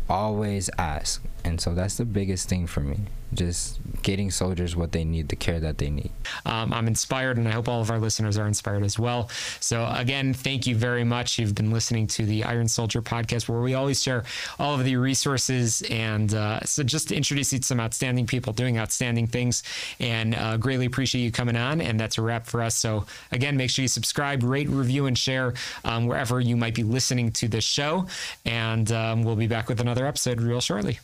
[0.10, 1.24] Always ask.
[1.43, 5.36] And so that's the biggest thing for me just getting soldiers what they need, the
[5.36, 6.12] care that they need.
[6.46, 9.30] Um, I'm inspired, and I hope all of our listeners are inspired as well.
[9.60, 11.40] So, again, thank you very much.
[11.40, 14.24] You've been listening to the Iron Soldier podcast, where we always share
[14.60, 18.54] all of the resources and uh, so just to introduce you to some outstanding people
[18.54, 19.64] doing outstanding things.
[20.00, 21.82] And uh, greatly appreciate you coming on.
[21.82, 22.76] And that's a wrap for us.
[22.76, 25.54] So, again, make sure you subscribe, rate, review, and share
[25.86, 28.06] um, wherever you might be listening to this show.
[28.46, 30.92] And um, we'll be back with another episode real shortly.